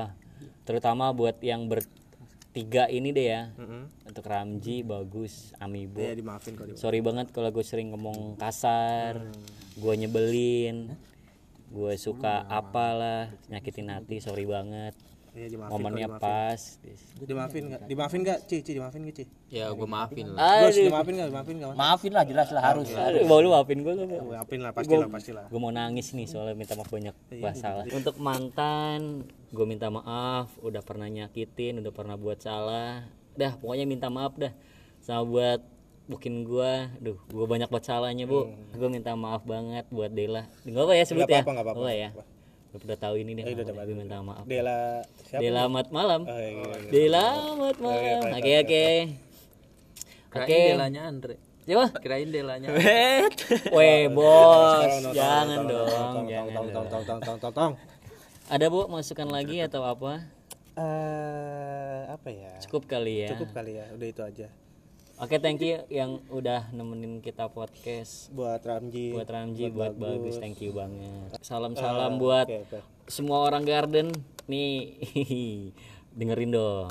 terutama 0.63 1.11
buat 1.11 1.35
yang 1.39 1.67
bertiga 1.67 2.87
ini 2.87 3.11
deh 3.11 3.27
ya. 3.27 3.43
Heeh. 3.53 3.83
untuk 4.05 4.23
Ramji 4.23 4.81
bagus 4.81 5.51
Amibo 5.57 5.99
Iya, 5.99 6.15
dimaafin 6.15 6.55
kok. 6.55 6.65
dimaafin. 6.65 6.79
sorry 6.79 6.99
banget 6.99 7.29
kalau 7.29 7.49
gue 7.49 7.61
sering 7.61 7.91
ngomong 7.91 8.33
kasar. 8.35 9.27
Gue 9.75 9.93
nyebelin. 9.95 10.95
Gue 11.69 11.93
suka 11.95 12.47
apalah 12.49 13.29
nyakitin 13.45 13.87
hati 13.89 14.17
sorry 14.17 14.43
banget 14.43 14.95
Iya, 15.31 15.47
dimaafin. 15.47 15.73
momennya 15.73 16.05
kok, 16.05 16.17
dimaafin. 16.17 16.29
pas 16.29 16.61
Dimaafin 17.19 17.61
enggak? 17.65 17.81
Dimaafin 17.85 18.19
enggak, 18.21 18.39
Ci? 18.45 18.57
Ci, 18.59 18.71
dimaafin 18.73 18.99
enggak, 19.01 19.15
Ci? 19.17 19.25
ya 19.49 19.65
gue 19.69 19.87
maafin 19.87 20.25
lah. 20.29 20.37
Aduh. 20.61 20.77
dimaafin 20.79 21.13
enggak? 21.13 21.29
Dimaafin 21.29 21.55
enggak? 21.57 21.73
maafin 21.75 22.11
lah 22.13 22.23
jelas 22.23 22.49
lah 22.49 22.63
harus. 22.63 22.87
Aduh 22.91 23.21
mau 23.23 23.39
lu 23.39 23.49
maafin 23.49 23.77
gue 23.79 23.93
Maafin 24.21 24.59
lah, 24.59 24.71
pastilah, 24.71 25.07
pastilah. 25.07 25.45
gue 25.45 25.59
mau 25.59 25.69
nangis 25.69 26.11
nih 26.11 26.25
soalnya 26.25 26.53
minta 26.53 26.73
maaf 26.73 26.89
banyak. 26.89 27.15
Bah 27.37 27.53
salah. 27.53 27.85
Untuk 27.89 28.15
mantan 28.17 29.25
gue 29.49 29.65
minta 29.65 29.89
maaf 29.89 30.53
udah 30.59 30.81
pernah 30.81 31.05
nyakitin 31.05 31.81
udah 31.81 31.91
pernah 31.91 32.15
buat 32.15 32.37
salah. 32.37 33.05
Dah 33.33 33.53
pokoknya 33.55 33.85
minta 33.85 34.07
maaf 34.07 34.33
dah. 34.35 34.53
Sama 34.99 35.23
buat 35.23 35.59
bukin 36.05 36.41
gue 36.41 36.71
duh 36.99 37.17
gue 37.23 37.45
banyak 37.45 37.69
buat 37.69 37.81
salahnya 37.81 38.25
bu. 38.25 38.49
Gue 38.73 38.89
minta 38.89 39.13
maaf 39.13 39.45
banget 39.45 39.85
buat 39.89 40.09
Dela 40.09 40.49
nggak 40.65 40.83
apa 40.83 40.93
ya 40.93 41.03
sebut 41.05 41.21
Nggak 41.21 41.29
ya? 41.29 41.41
apa-apa, 41.41 41.51
nggak 41.53 41.65
apa-apa, 41.65 41.79
Oh, 41.79 41.85
nggak 41.85 41.97
ya? 41.97 42.09
Gue 42.13 42.25
udah 42.69 42.97
tahu 42.97 43.15
ini 43.17 43.33
deh 43.33 43.43
gue 43.43 43.65
minta 43.91 44.21
maaf 44.21 44.45
Dela 44.45 45.01
siapa? 45.25 45.41
Dela 45.41 45.65
mat 45.65 45.89
malam 45.89 46.21
Oh, 46.21 46.37
iya, 46.37 46.49
iya, 46.53 46.65
iya. 46.77 46.89
Dela 46.89 47.25
mat 47.57 47.77
malam 47.77 48.21
oke 48.29 48.51
oke 48.61 48.85
Oke. 50.29 50.57
delanya 50.69 51.01
Andre 51.05 51.35
coba 51.65 51.85
kirain 51.97 52.29
delanya 52.29 52.69
Weh 53.77 54.05
bos, 54.09 54.93
jangan 55.09 55.65
dong, 55.65 55.85
tolong, 55.85 56.25
dong. 56.25 56.47
tolong, 56.49 56.87
tolong, 56.89 57.03
tolong, 57.05 57.21
tolong, 57.37 57.53
tolong. 57.53 57.73
Ada 58.49 58.65
bu 58.67 58.89
masukan 58.89 59.29
lagi 59.29 59.61
atau 59.61 59.85
apa? 59.85 60.25
Eh, 60.73 62.01
apa 62.09 62.29
ya? 62.33 62.57
Cukup 62.65 62.89
kali 62.89 63.21
ya. 63.21 63.29
Cukup 63.33 63.53
kali 63.53 63.77
ya, 63.77 63.85
udah 63.93 64.07
itu 64.07 64.21
aja. 64.25 64.47
Oke 65.19 65.35
thank 65.35 65.59
you 65.59 65.83
yang 65.91 66.23
udah 66.29 66.71
nemenin 66.71 67.19
kita 67.19 67.51
podcast 67.51 68.31
Buat 68.31 68.63
Ramji. 68.63 69.11
buat 69.11 69.27
Ramji, 69.27 69.67
buat, 69.67 69.91
bagus. 69.93 70.39
thank 70.39 70.63
you 70.63 70.71
banget. 70.71 71.35
Salam 71.43 71.75
Eh, 71.75 71.77
salam 71.77 72.15
buat 72.15 72.47
oke, 72.47 72.55
oke. 72.65 72.79
semua 73.05 73.43
orang 73.43 73.67
garden 73.67 74.15
nih, 74.47 74.95
dengerin 76.17 76.55
dong. 76.55 76.87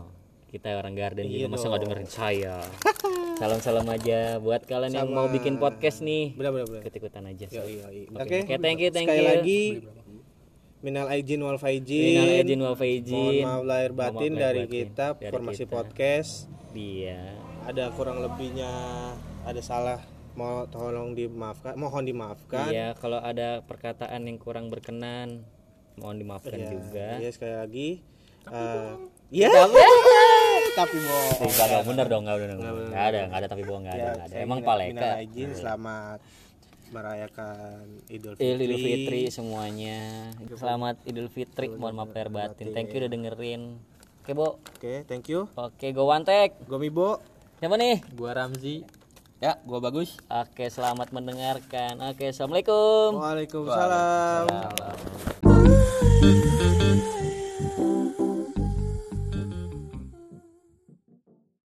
Kita 0.47 0.77
orang 0.77 0.93
garden 0.93 1.25
Iya 1.25 1.45
juga 1.45 1.47
masa 1.51 1.65
nggak 1.69 1.83
dengerin 1.85 2.09
saya. 2.11 2.57
salam 3.41 3.61
salam 3.61 3.89
aja 3.89 4.37
buat 4.37 4.61
kalian 4.63 4.93
yang 4.95 5.09
mau 5.09 5.25
bikin 5.27 5.57
podcast 5.57 6.05
nih, 6.05 6.33
benar, 6.33 6.53
benar. 6.53 6.85
ikut 6.85 6.95
ikutan 6.95 7.25
aja. 7.25 7.47
Iya, 7.49 7.65
iya, 7.65 7.87
iya. 7.91 8.07
Oke, 8.13 8.45
Oke, 8.45 8.57
thank 8.59 8.79
you, 8.79 8.91
thank 8.91 9.09
Sekali 9.09 9.21
you. 9.21 9.29
lagi 9.31 9.63
Minal 10.79 11.11
aijin 11.11 11.43
wal 11.43 11.57
faizin. 11.57 12.07
Minal 12.15 12.29
aidin 12.39 12.61
wal 12.61 12.77
faizin. 12.77 13.43
Mohon 13.43 13.43
maaf 13.43 13.63
lahir 13.65 13.91
Mohon 13.91 13.99
maaf 13.99 14.13
batin 14.15 14.31
lahir 14.31 14.39
dari 14.39 14.61
batin. 14.61 14.75
kita 14.79 15.07
Dari 15.11 15.33
formasi 15.33 15.59
kita. 15.59 15.73
podcast. 15.73 16.33
Iya. 16.71 17.23
Ada 17.69 17.93
kurang 17.93 18.25
lebihnya 18.25 18.73
ada 19.45 19.61
salah 19.61 20.01
mau 20.33 20.65
tolong 20.73 21.13
dimaafkan, 21.13 21.77
mohon 21.77 22.09
dimaafkan. 22.09 22.73
Iya, 22.73 22.97
kalau 22.97 23.21
ada 23.21 23.61
perkataan 23.61 24.25
yang 24.25 24.41
kurang 24.41 24.73
berkenan, 24.73 25.45
mohon 26.01 26.17
dimaafkan 26.17 26.57
Ya, 26.57 26.73
juga. 26.73 27.09
Iya 27.21 27.29
sekali 27.29 27.55
lagi. 27.61 27.89
Eh, 28.49 28.93
Iya. 29.29 29.53
Tapi 30.81 30.97
bohong. 30.97 31.45
Tidak 31.45 31.65
ada 31.69 31.85
bener 31.85 32.07
dong, 32.09 32.23
nggak 32.25 32.37
bener. 32.41 32.57
Nggak 32.57 33.05
ada, 33.05 33.21
nggak 33.29 33.41
ada 33.45 33.49
tapi 33.53 33.63
bohong 33.69 33.83
nggak 33.85 33.97
ada. 33.99 34.01
Ya, 34.01 34.13
nggak 34.17 34.29
ada. 34.33 34.37
Emang 34.41 34.59
paleka. 34.65 35.09
aijin 35.21 35.51
selamat 35.53 36.19
merayakan 36.89 37.85
Idul 38.09 38.33
Fitri. 38.41 38.65
Idul 38.65 38.81
Fitri 38.81 39.21
semuanya. 39.29 40.33
Selamat 40.57 40.97
Idul 41.05 41.29
Fitri. 41.29 41.69
Mohon 41.69 41.95
maaf 42.01 42.11
lahir 42.17 42.31
batin. 42.33 42.73
Thank 42.73 42.97
you 42.97 43.05
udah 43.05 43.11
dengerin. 43.13 43.77
Oke, 44.25 44.33
Bo. 44.33 44.57
Oke, 44.61 45.05
thank 45.05 45.29
you. 45.29 45.45
Oke, 45.53 45.93
go 45.93 46.09
Wantek. 46.09 46.57
Gomibo. 46.65 47.21
Siapa 47.59 47.75
nih? 47.75 47.99
gua 48.15 48.39
Ramzi 48.39 48.87
ya 49.43 49.59
gua 49.67 49.83
bagus 49.83 50.15
Oke, 50.31 50.71
selamat 50.71 51.11
mendengarkan. 51.11 51.99
Oke, 52.07 52.31
Assalamualaikum. 52.31 53.19
Waalaikumsalam. 53.19 54.47
Salam. 54.47 55.38